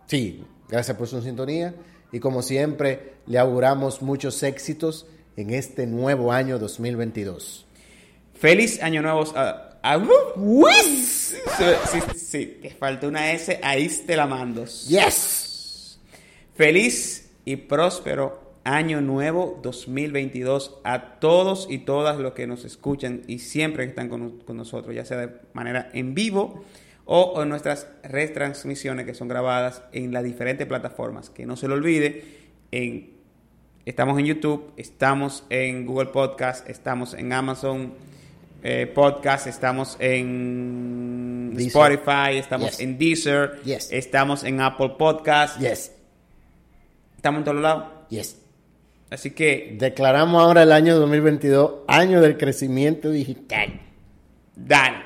[0.05, 1.73] sí, gracias por su sintonía
[2.11, 5.07] y como siempre le auguramos muchos éxitos
[5.37, 7.65] en este nuevo año 2022.
[8.35, 9.23] Feliz año nuevo.
[9.35, 9.68] a-
[10.35, 11.37] Uis.
[11.57, 14.65] Sí, sí, te falta una S, ahí te la mando.
[14.65, 15.99] Yes.
[16.55, 23.39] Feliz y próspero año nuevo 2022 a todos y todas los que nos escuchan y
[23.39, 26.65] siempre que están con, con nosotros, ya sea de manera en vivo
[27.05, 31.29] o en nuestras retransmisiones que son grabadas en las diferentes plataformas.
[31.29, 32.23] Que no se lo olvide,
[32.71, 33.11] en,
[33.85, 37.93] estamos en YouTube, estamos en Google Podcast, estamos en Amazon
[38.63, 41.67] eh, Podcast, estamos en Deezer.
[41.93, 42.79] Spotify, estamos Yes.
[42.79, 43.89] en Deezer, Yes.
[43.91, 45.59] estamos en Apple Podcast.
[45.59, 45.91] Yes.
[47.15, 47.83] Estamos en todos lados.
[48.09, 48.37] Yes.
[49.09, 53.79] Así que Declaramos ahora el año 2022 año del crecimiento digital.
[54.55, 54.97] dale.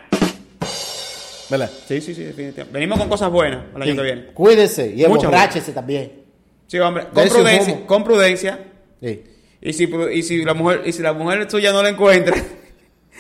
[1.50, 1.70] ¿Verdad?
[1.88, 2.74] Sí, sí, sí, definitivamente.
[2.74, 3.98] Venimos con cosas buenas el año Sí.
[3.98, 4.26] que viene.
[4.28, 6.24] Cuídese y emborráchese también.
[6.68, 8.60] Sí, hombre, con prudencia, con prudencia.
[9.02, 9.24] Sí.
[9.62, 9.84] Y si,
[10.14, 12.36] y si la mujer, y si la mujer suya no la encuentra,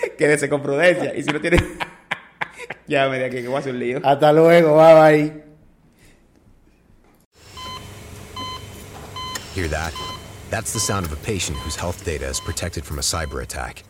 [0.17, 1.13] quédese con prudencia.
[1.15, 1.57] Y si no tiene,
[2.87, 4.01] llámame de aquí que voy a hacer un lío.
[4.03, 5.43] Hasta luego, bye bye.
[9.53, 9.93] Hear that?
[10.49, 13.83] That's the sound of a patient whose health data is protected from a cyber attack.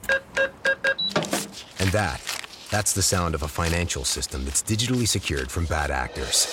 [1.80, 2.22] And that,
[2.70, 6.48] that's the sound of a financial system that's digitally secured from bad actors.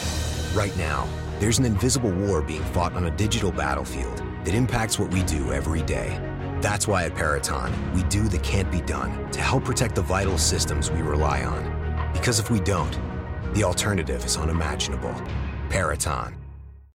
[0.54, 1.08] Right now,
[1.38, 5.52] there's an invisible war being fought on a digital battlefield that impacts what we do
[5.52, 6.18] every day.
[6.60, 10.36] That's why at Peraton, we do the can't be done to help protect the vital
[10.36, 12.10] systems we rely on.
[12.12, 12.98] Because if we don't,
[13.54, 15.14] the alternative is unimaginable.
[15.70, 16.34] Peraton,